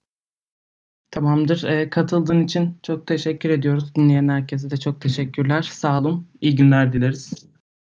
Tamamdır. 1.11 1.65
E, 1.65 1.91
katıldığın 1.91 2.45
için 2.45 2.79
çok 2.83 3.07
teşekkür 3.07 3.51
ediyoruz. 3.51 3.95
Dinleyen 3.95 4.29
herkese 4.29 4.71
de 4.71 4.77
çok 4.77 5.01
teşekkürler. 5.01 5.63
Sağ 5.63 6.01
olun. 6.01 6.29
İyi 6.41 6.57
günler 6.57 6.93
dileriz. 6.93 7.33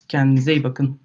Kendinize 0.08 0.52
iyi 0.52 0.64
bakın. 0.64 1.00